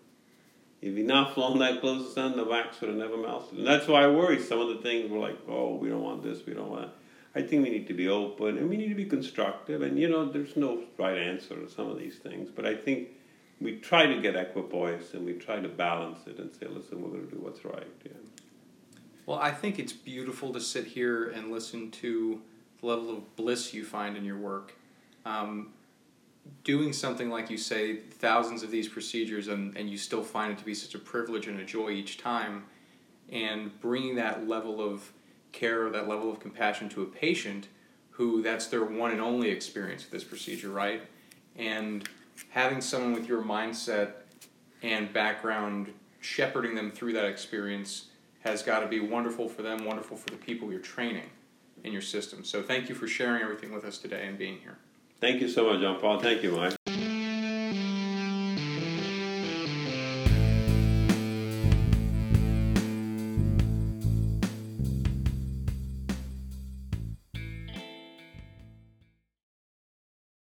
If 0.81 0.95
he'd 0.95 1.07
not 1.07 1.33
flown 1.33 1.59
that 1.59 1.81
close 1.81 2.01
to 2.01 2.07
the 2.07 2.13
sun, 2.13 2.37
the 2.37 2.43
wax 2.43 2.81
would 2.81 2.89
have 2.89 2.99
never 2.99 3.17
melted. 3.17 3.59
And 3.59 3.67
that's 3.67 3.87
why 3.87 4.03
I 4.03 4.07
worry. 4.07 4.41
Some 4.41 4.59
of 4.59 4.69
the 4.69 4.81
things 4.81 5.09
were 5.09 5.19
like, 5.19 5.37
oh, 5.47 5.75
we 5.75 5.89
don't 5.89 6.03
want 6.03 6.23
this, 6.23 6.45
we 6.45 6.53
don't 6.53 6.69
want 6.69 6.81
that. 6.81 6.93
I 7.35 7.45
think 7.45 7.63
we 7.63 7.69
need 7.69 7.87
to 7.87 7.93
be 7.93 8.09
open 8.09 8.57
and 8.57 8.67
we 8.67 8.77
need 8.77 8.89
to 8.89 8.95
be 8.95 9.05
constructive. 9.05 9.83
And, 9.83 9.99
you 9.99 10.09
know, 10.09 10.25
there's 10.25 10.55
no 10.55 10.83
right 10.97 11.17
answer 11.17 11.55
to 11.55 11.69
some 11.69 11.87
of 11.87 11.99
these 11.99 12.17
things. 12.17 12.49
But 12.49 12.65
I 12.65 12.75
think 12.75 13.09
we 13.59 13.77
try 13.77 14.05
to 14.05 14.21
get 14.21 14.35
equipoise 14.35 15.13
and 15.13 15.25
we 15.25 15.33
try 15.33 15.59
to 15.59 15.67
balance 15.67 16.19
it 16.27 16.37
and 16.39 16.51
say, 16.53 16.67
listen, 16.67 17.01
we're 17.01 17.09
going 17.09 17.27
to 17.27 17.35
do 17.35 17.41
what's 17.41 17.65
right. 17.65 17.87
Yeah. 18.05 18.11
Well, 19.25 19.39
I 19.39 19.51
think 19.51 19.79
it's 19.79 19.93
beautiful 19.93 20.53
to 20.53 20.61
sit 20.61 20.85
here 20.85 21.29
and 21.29 21.51
listen 21.51 21.91
to 21.91 22.41
the 22.79 22.85
level 22.85 23.09
of 23.11 23.35
bliss 23.35 23.73
you 23.73 23.83
find 23.83 24.15
in 24.15 24.23
your 24.23 24.37
work. 24.37 24.73
Um, 25.25 25.73
doing 26.63 26.93
something 26.93 27.29
like 27.29 27.49
you 27.49 27.57
say, 27.57 27.97
thousands 27.97 28.63
of 28.63 28.71
these 28.71 28.87
procedures, 28.87 29.47
and, 29.49 29.75
and 29.75 29.89
you 29.89 29.97
still 29.97 30.23
find 30.23 30.53
it 30.53 30.57
to 30.59 30.63
be 30.63 30.73
such 30.73 30.95
a 30.95 30.99
privilege 30.99 31.47
and 31.47 31.59
a 31.59 31.65
joy 31.65 31.89
each 31.89 32.17
time, 32.17 32.63
and 33.29 33.77
bringing 33.81 34.15
that 34.15 34.47
level 34.47 34.81
of 34.81 35.11
care, 35.51 35.89
that 35.89 36.07
level 36.07 36.31
of 36.31 36.39
compassion 36.39 36.87
to 36.89 37.01
a 37.01 37.05
patient 37.05 37.67
who 38.11 38.41
that's 38.41 38.67
their 38.67 38.83
one 38.83 39.11
and 39.11 39.21
only 39.21 39.49
experience 39.49 40.03
with 40.03 40.11
this 40.11 40.23
procedure, 40.23 40.69
right? 40.69 41.01
And 41.55 42.07
having 42.49 42.81
someone 42.81 43.13
with 43.13 43.27
your 43.27 43.41
mindset 43.41 44.11
and 44.83 45.11
background 45.11 45.93
shepherding 46.19 46.75
them 46.75 46.91
through 46.91 47.13
that 47.13 47.25
experience 47.25 48.05
has 48.41 48.63
got 48.63 48.79
to 48.79 48.87
be 48.87 48.99
wonderful 48.99 49.49
for 49.49 49.61
them, 49.61 49.85
wonderful 49.85 50.17
for 50.17 50.29
the 50.29 50.37
people 50.37 50.71
you're 50.71 50.79
training 50.79 51.29
in 51.83 51.91
your 51.91 52.01
system. 52.01 52.43
So 52.43 52.61
thank 52.61 52.89
you 52.89 52.95
for 52.95 53.07
sharing 53.07 53.41
everything 53.41 53.73
with 53.73 53.85
us 53.85 53.97
today 53.97 54.27
and 54.27 54.37
being 54.37 54.57
here. 54.59 54.77
Thank 55.19 55.41
you 55.41 55.49
so 55.49 55.71
much, 55.71 55.81
John 55.81 55.99
Paul. 55.99 56.19
Thank 56.19 56.43
you, 56.43 56.51
Mike. 56.51 56.76